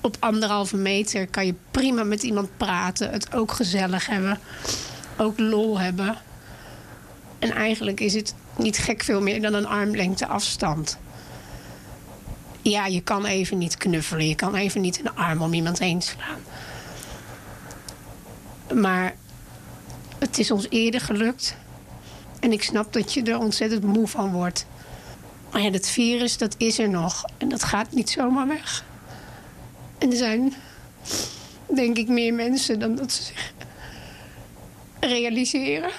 op 0.00 0.16
anderhalve 0.20 0.76
meter 0.76 1.26
kan 1.26 1.46
je 1.46 1.54
prima 1.70 2.04
met 2.04 2.22
iemand 2.22 2.56
praten, 2.56 3.10
het 3.10 3.34
ook 3.34 3.52
gezellig 3.52 4.06
hebben, 4.06 4.38
ook 5.16 5.38
lol 5.38 5.78
hebben. 5.78 6.16
En 7.38 7.50
eigenlijk 7.50 8.00
is 8.00 8.14
het 8.14 8.34
niet 8.56 8.78
gek 8.78 9.02
veel 9.02 9.20
meer 9.20 9.42
dan 9.42 9.54
een 9.54 9.66
armlengte 9.66 10.26
afstand. 10.26 10.98
Ja, 12.70 12.86
je 12.86 13.00
kan 13.00 13.24
even 13.24 13.58
niet 13.58 13.76
knuffelen, 13.76 14.28
je 14.28 14.34
kan 14.34 14.54
even 14.54 14.80
niet 14.80 14.98
een 14.98 15.14
arm 15.14 15.42
om 15.42 15.52
iemand 15.52 15.78
heen 15.78 16.02
slaan. 16.02 16.40
Maar 18.80 19.14
het 20.18 20.38
is 20.38 20.50
ons 20.50 20.66
eerder 20.68 21.00
gelukt. 21.00 21.56
En 22.40 22.52
ik 22.52 22.62
snap 22.62 22.92
dat 22.92 23.12
je 23.12 23.22
er 23.22 23.38
ontzettend 23.38 23.82
moe 23.82 24.06
van 24.06 24.32
wordt. 24.32 24.66
Maar 25.52 25.62
ja, 25.62 25.70
dat 25.70 25.88
virus, 25.88 26.38
dat 26.38 26.54
is 26.58 26.78
er 26.78 26.88
nog. 26.88 27.24
En 27.38 27.48
dat 27.48 27.62
gaat 27.62 27.92
niet 27.92 28.10
zomaar 28.10 28.46
weg. 28.46 28.84
En 29.98 30.10
er 30.10 30.16
zijn, 30.16 30.54
denk 31.66 31.96
ik, 31.96 32.08
meer 32.08 32.34
mensen 32.34 32.78
dan 32.78 32.96
dat 32.96 33.12
ze 33.12 33.22
zich 33.22 33.52
realiseren. 35.00 35.90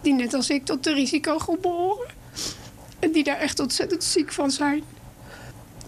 Die 0.00 0.14
net 0.14 0.34
als 0.34 0.50
ik 0.50 0.64
tot 0.64 0.84
de 0.84 0.94
risicogroep 0.94 1.62
behoren. 1.62 2.10
En 2.98 3.12
die 3.12 3.24
daar 3.24 3.38
echt 3.38 3.60
ontzettend 3.60 4.04
ziek 4.04 4.32
van 4.32 4.50
zijn. 4.50 4.82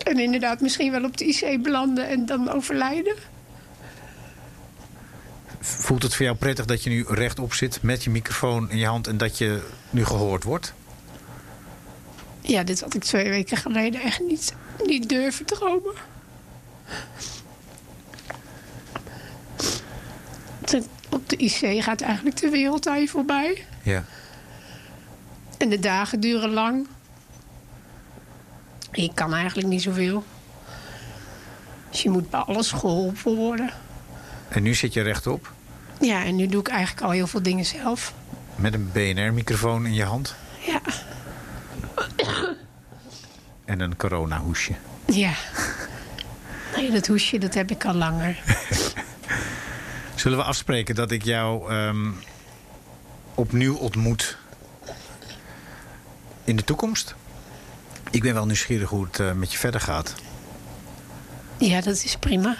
En 0.05 0.19
inderdaad 0.19 0.61
misschien 0.61 0.91
wel 0.91 1.05
op 1.05 1.17
de 1.17 1.25
IC 1.25 1.63
belanden 1.63 2.09
en 2.09 2.27
dan 2.27 2.51
overlijden. 2.51 3.15
Voelt 5.61 6.03
het 6.03 6.15
voor 6.15 6.25
jou 6.25 6.37
prettig 6.37 6.65
dat 6.65 6.83
je 6.83 6.91
nu 6.91 7.05
rechtop 7.09 7.55
zit 7.55 7.83
met 7.83 8.05
je 8.05 8.11
microfoon 8.11 8.71
in 8.71 8.79
je 8.79 8.87
hand 8.87 9.07
en 9.07 9.17
dat 9.17 9.39
je 9.39 9.63
nu 9.91 10.05
gehoord 10.05 10.45
wordt? 10.45 10.75
Ja, 12.41 12.63
dit 12.63 12.81
had 12.81 12.95
ik 12.95 13.05
twee 13.05 13.29
weken 13.29 13.57
geleden 13.57 14.01
echt 14.01 14.21
niet, 14.21 14.55
niet 14.85 15.09
durven 15.09 15.45
dromen. 15.45 15.95
Op 21.11 21.29
de 21.29 21.37
IC 21.37 21.83
gaat 21.83 22.01
eigenlijk 22.01 22.37
de 22.37 22.49
wereld 22.49 22.89
aan 22.89 23.01
je 23.01 23.09
voorbij. 23.09 23.65
Ja. 23.83 24.05
En 25.59 25.69
de 25.69 25.79
dagen 25.79 26.21
duren 26.21 26.51
lang. 26.51 26.87
Je 28.93 29.11
kan 29.15 29.35
eigenlijk 29.35 29.69
niet 29.69 29.83
zoveel. 29.83 30.25
Dus 31.91 32.03
je 32.03 32.11
moet 32.11 32.31
bij 32.31 32.41
alles 32.41 32.71
geholpen 32.73 33.35
worden. 33.37 33.71
En 34.49 34.63
nu 34.63 34.75
zit 34.75 34.93
je 34.93 35.01
rechtop 35.03 35.53
Ja, 36.01 36.25
en 36.25 36.37
nu 36.37 36.47
doe 36.47 36.61
ik 36.61 36.69
eigenlijk 36.69 37.07
al 37.07 37.11
heel 37.11 37.27
veel 37.27 37.43
dingen 37.43 37.65
zelf. 37.65 38.15
met 38.57 38.75
een 38.75 38.91
BNR-microfoon 38.93 39.87
in 39.87 39.95
je 39.95 40.05
hand 40.05 40.35
Ja, 40.67 40.81
en 43.65 43.81
een 43.81 43.97
corona-hoesje. 43.97 44.73
ja. 45.07 45.33
Ja, 46.77 46.91
dat 46.91 47.07
hoesje, 47.07 47.39
dat 47.39 47.55
heb 47.55 47.71
ik 47.71 47.85
al 47.85 47.95
langer. 47.95 48.39
Zullen 50.15 50.39
we 50.39 50.45
afspreken 50.45 50.95
dat 50.95 51.11
ik 51.11 51.23
jou 51.25 51.71
ehm, 51.73 52.11
opnieuw 53.35 53.75
ontmoet 53.77 54.37
in 56.45 56.57
de 56.57 56.65
toekomst? 56.65 57.15
Ik 58.13 58.23
ben 58.23 58.35
wel 58.35 58.47
nieuwsgierig 58.47 58.89
hoe 58.89 59.05
het 59.05 59.21
eh, 59.21 59.33
met 59.33 59.53
je 59.53 59.59
verder 59.59 59.81
gaat. 59.81 60.15
Ja, 61.59 61.81
dat 61.81 62.03
is 62.05 62.17
prima. 62.17 62.57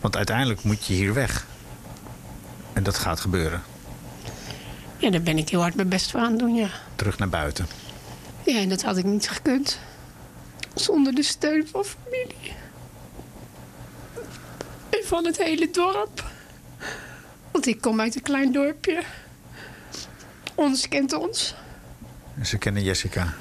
Want 0.00 0.16
uiteindelijk 0.16 0.62
moet 0.62 0.86
je 0.86 0.94
hier 0.94 1.14
weg. 1.14 1.46
En 2.72 2.82
dat 2.82 2.98
gaat 2.98 3.20
gebeuren. 3.20 3.62
Ja, 4.96 5.10
daar 5.10 5.22
ben 5.22 5.38
ik 5.38 5.48
heel 5.48 5.60
hard 5.60 5.74
mijn 5.74 5.88
best 5.88 6.10
voor 6.10 6.20
aan 6.20 6.30
het 6.30 6.38
doen, 6.38 6.54
ja. 6.54 6.68
Terug 6.96 7.18
naar 7.18 7.28
buiten. 7.28 7.66
Ja, 8.44 8.58
en 8.58 8.68
dat 8.68 8.82
had 8.82 8.96
ik 8.96 9.04
niet 9.04 9.28
gekund. 9.28 9.78
Zonder 10.74 11.14
de 11.14 11.22
steun 11.22 11.68
van 11.68 11.84
familie. 11.84 12.52
En 14.90 15.04
van 15.04 15.24
het 15.24 15.38
hele 15.38 15.70
dorp. 15.70 16.24
Want 17.50 17.66
ik 17.66 17.80
kom 17.80 18.00
uit 18.00 18.14
een 18.14 18.22
klein 18.22 18.52
dorpje. 18.52 19.02
Ons 20.54 20.88
kent 20.88 21.12
ons. 21.12 21.54
En 22.38 22.46
ze 22.46 22.58
kennen 22.58 22.82
Jessica. 22.82 23.34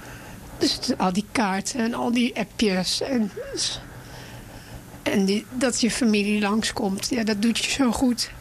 Dus 0.61 0.79
al 0.97 1.13
die 1.13 1.25
kaarten 1.31 1.79
en 1.79 1.93
al 1.93 2.11
die 2.11 2.37
appjes. 2.39 3.01
En, 3.01 3.31
en 5.03 5.25
die, 5.25 5.45
dat 5.51 5.81
je 5.81 5.91
familie 5.91 6.41
langskomt, 6.41 7.09
ja, 7.09 7.23
dat 7.23 7.41
doet 7.41 7.57
je 7.57 7.71
zo 7.71 7.91
goed. 7.91 8.31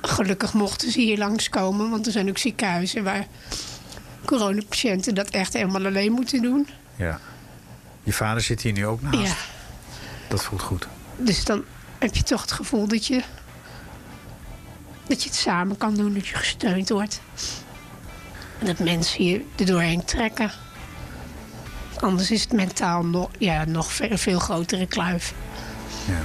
Gelukkig 0.00 0.52
mochten 0.52 0.90
ze 0.90 1.00
hier 1.00 1.18
langskomen, 1.18 1.90
want 1.90 2.06
er 2.06 2.12
zijn 2.12 2.28
ook 2.28 2.38
ziekenhuizen 2.38 3.04
waar 3.04 3.26
coronapatiënten 4.24 5.14
dat 5.14 5.28
echt 5.28 5.52
helemaal 5.52 5.86
alleen 5.86 6.12
moeten 6.12 6.42
doen. 6.42 6.68
Ja. 6.96 7.20
Je 8.02 8.12
vader 8.12 8.42
zit 8.42 8.62
hier 8.62 8.72
nu 8.72 8.86
ook 8.86 9.02
naast. 9.02 9.18
Ja. 9.18 9.34
Dat 10.28 10.44
voelt 10.44 10.62
goed. 10.62 10.86
Dus 11.16 11.44
dan 11.44 11.64
heb 11.98 12.16
je 12.16 12.22
toch 12.22 12.40
het 12.40 12.52
gevoel 12.52 12.88
dat 12.88 13.06
je, 13.06 13.22
dat 15.06 15.22
je 15.22 15.28
het 15.28 15.38
samen 15.38 15.76
kan 15.76 15.94
doen, 15.94 16.14
dat 16.14 16.26
je 16.26 16.34
gesteund 16.34 16.88
wordt. 16.88 17.20
En 18.58 18.66
dat 18.66 18.78
mensen 18.78 19.24
je 19.24 19.44
er 19.56 19.66
doorheen 19.66 20.04
trekken. 20.04 20.50
Anders 22.00 22.30
is 22.30 22.42
het 22.42 22.52
mentaal 22.52 23.04
nog, 23.04 23.30
ja, 23.38 23.64
nog 23.64 23.92
veel, 23.92 24.18
veel 24.18 24.38
grotere 24.38 24.86
kluif. 24.86 25.34
Ja. 26.06 26.22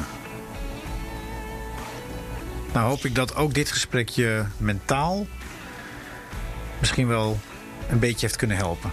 Nou 2.73 2.88
hoop 2.89 3.05
ik 3.05 3.15
dat 3.15 3.36
ook 3.36 3.53
dit 3.53 3.71
gesprek 3.71 4.10
je 4.10 4.45
mentaal 4.57 5.27
misschien 6.79 7.07
wel 7.07 7.39
een 7.89 7.99
beetje 7.99 8.25
heeft 8.25 8.36
kunnen 8.38 8.57
helpen. 8.57 8.91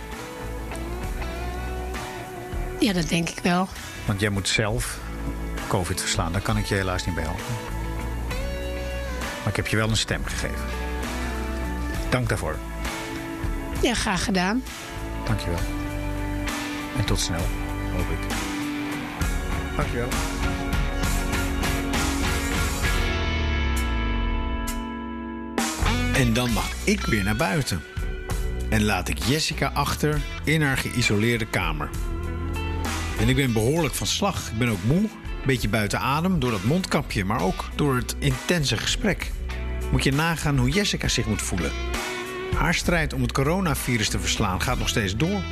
Ja, 2.80 2.92
dat 2.92 3.08
denk 3.08 3.28
ik 3.28 3.38
wel. 3.42 3.68
Want 4.04 4.20
jij 4.20 4.30
moet 4.30 4.48
zelf 4.48 4.98
COVID 5.68 6.00
verslaan. 6.00 6.32
Daar 6.32 6.40
kan 6.40 6.56
ik 6.56 6.66
je 6.66 6.74
helaas 6.74 7.06
niet 7.06 7.14
bij 7.14 7.24
helpen. 7.24 7.54
Maar 9.38 9.48
ik 9.48 9.56
heb 9.56 9.66
je 9.66 9.76
wel 9.76 9.88
een 9.88 9.96
stem 9.96 10.24
gegeven. 10.24 10.64
Dank 12.10 12.28
daarvoor. 12.28 12.56
Ja, 13.82 13.94
graag 13.94 14.24
gedaan. 14.24 14.62
Dank 15.24 15.40
je 15.40 15.50
wel. 15.50 15.87
En 16.98 17.04
tot 17.04 17.20
snel, 17.20 17.42
hoop 17.92 18.10
ik. 18.10 18.36
Dank 19.76 19.88
je 19.88 19.96
wel. 19.96 20.08
En 26.14 26.32
dan 26.32 26.52
mag 26.52 26.68
ik 26.84 27.00
weer 27.00 27.24
naar 27.24 27.36
buiten. 27.36 27.82
En 28.68 28.84
laat 28.84 29.08
ik 29.08 29.18
Jessica 29.18 29.70
achter 29.74 30.20
in 30.44 30.62
haar 30.62 30.76
geïsoleerde 30.76 31.46
kamer. 31.46 31.90
En 33.20 33.28
ik 33.28 33.36
ben 33.36 33.52
behoorlijk 33.52 33.94
van 33.94 34.06
slag. 34.06 34.50
Ik 34.50 34.58
ben 34.58 34.68
ook 34.68 34.84
moe, 34.84 34.98
een 34.98 35.46
beetje 35.46 35.68
buiten 35.68 36.00
adem 36.00 36.40
door 36.40 36.50
dat 36.50 36.64
mondkapje, 36.64 37.24
maar 37.24 37.42
ook 37.42 37.64
door 37.74 37.96
het 37.96 38.16
intense 38.18 38.76
gesprek. 38.76 39.30
Moet 39.90 40.04
je 40.04 40.12
nagaan 40.12 40.58
hoe 40.58 40.68
Jessica 40.68 41.08
zich 41.08 41.26
moet 41.26 41.42
voelen. 41.42 41.70
Haar 42.54 42.74
strijd 42.74 43.12
om 43.12 43.22
het 43.22 43.32
coronavirus 43.32 44.08
te 44.08 44.18
verslaan 44.18 44.60
gaat 44.60 44.78
nog 44.78 44.88
steeds 44.88 45.16
door. 45.16 45.42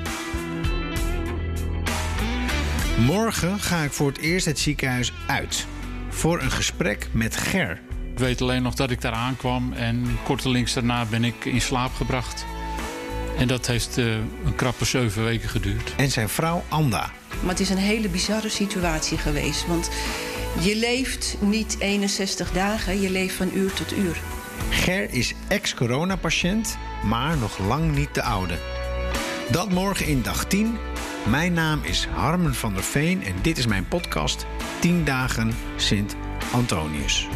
Morgen 3.04 3.60
ga 3.60 3.82
ik 3.82 3.92
voor 3.92 4.06
het 4.06 4.18
eerst 4.18 4.46
het 4.46 4.58
ziekenhuis 4.58 5.12
uit. 5.26 5.66
Voor 6.08 6.40
een 6.40 6.50
gesprek 6.50 7.08
met 7.12 7.36
Ger. 7.36 7.80
Ik 8.12 8.18
weet 8.18 8.42
alleen 8.42 8.62
nog 8.62 8.74
dat 8.74 8.90
ik 8.90 9.00
daar 9.00 9.12
aankwam 9.12 9.72
en 9.72 10.18
kortelings 10.24 10.72
daarna 10.72 11.04
ben 11.04 11.24
ik 11.24 11.44
in 11.44 11.60
slaap 11.60 11.94
gebracht. 11.94 12.44
En 13.38 13.48
dat 13.48 13.66
heeft 13.66 13.98
eh, 13.98 14.14
een 14.14 14.54
krappe 14.56 14.84
zeven 14.84 15.24
weken 15.24 15.48
geduurd. 15.48 15.94
En 15.96 16.10
zijn 16.10 16.28
vrouw 16.28 16.64
Anda. 16.68 17.10
Maar 17.40 17.50
het 17.50 17.60
is 17.60 17.70
een 17.70 17.76
hele 17.76 18.08
bizarre 18.08 18.48
situatie 18.48 19.18
geweest. 19.18 19.66
Want 19.66 19.90
je 20.60 20.76
leeft 20.76 21.36
niet 21.40 21.76
61 21.78 22.52
dagen, 22.52 23.00
je 23.00 23.10
leeft 23.10 23.34
van 23.34 23.50
uur 23.54 23.72
tot 23.72 23.96
uur. 23.96 24.16
Ger 24.70 25.10
is 25.10 25.34
ex-coronapatiënt, 25.48 26.78
maar 27.04 27.36
nog 27.36 27.58
lang 27.58 27.94
niet 27.94 28.14
de 28.14 28.22
oude. 28.22 28.75
Dat 29.50 29.70
morgen 29.70 30.06
in 30.06 30.22
dag 30.22 30.44
10. 30.44 30.76
Mijn 31.28 31.52
naam 31.52 31.80
is 31.82 32.06
Harmen 32.06 32.54
van 32.54 32.74
der 32.74 32.82
Veen 32.82 33.22
en 33.22 33.34
dit 33.42 33.58
is 33.58 33.66
mijn 33.66 33.88
podcast 33.88 34.46
10 34.80 35.04
dagen 35.04 35.52
Sint 35.76 36.16
Antonius. 36.52 37.28